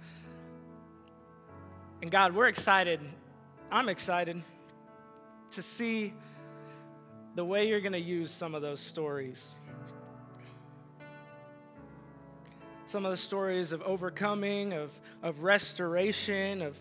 and 2.04 2.12
God, 2.12 2.36
we're 2.36 2.50
excited. 2.50 3.00
I'm 3.72 3.88
excited 3.88 4.44
to 5.52 5.62
see 5.62 6.14
the 7.34 7.46
way 7.46 7.70
you're 7.70 7.80
going 7.80 7.94
to 7.94 7.98
use 7.98 8.30
some 8.30 8.56
of 8.56 8.62
those 8.62 8.82
stories. 8.82 9.54
Some 12.88 13.06
of 13.06 13.12
the 13.12 13.16
stories 13.16 13.72
of 13.72 13.82
overcoming, 13.84 14.74
of, 14.74 14.92
of 15.22 15.44
restoration, 15.44 16.62
of 16.62 16.78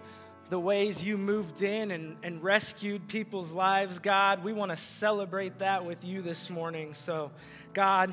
the 0.48 0.58
ways 0.58 1.04
you 1.04 1.16
moved 1.16 1.62
in 1.62 1.92
and, 1.92 2.16
and 2.24 2.42
rescued 2.42 3.06
people's 3.06 3.52
lives, 3.52 4.00
God. 4.00 4.42
We 4.42 4.52
want 4.52 4.72
to 4.72 4.76
celebrate 4.76 5.60
that 5.60 5.84
with 5.84 6.02
you 6.02 6.20
this 6.20 6.50
morning. 6.50 6.94
So, 6.94 7.30
God, 7.74 8.12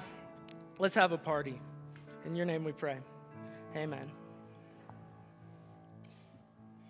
let's 0.77 0.93
have 0.93 1.11
a 1.11 1.17
party. 1.17 1.59
In 2.27 2.35
your 2.35 2.45
name 2.45 2.63
we 2.63 2.71
pray. 2.71 2.99
Amen. 3.75 4.18